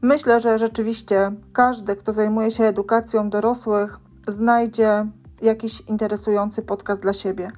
Myślę, 0.01 0.39
że 0.39 0.59
rzeczywiście 0.59 1.31
każdy, 1.53 1.95
kto 1.95 2.13
zajmuje 2.13 2.51
się 2.51 2.63
edukacją 2.63 3.29
dorosłych, 3.29 3.99
znajdzie 4.27 5.05
jakiś 5.41 5.81
interesujący 5.81 6.61
podcast 6.61 7.01
dla 7.01 7.13
siebie. 7.13 7.51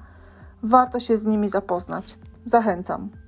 Warto 0.62 1.00
się 1.00 1.16
z 1.16 1.26
nimi 1.26 1.48
zapoznać. 1.48 2.18
Zachęcam. 2.44 3.19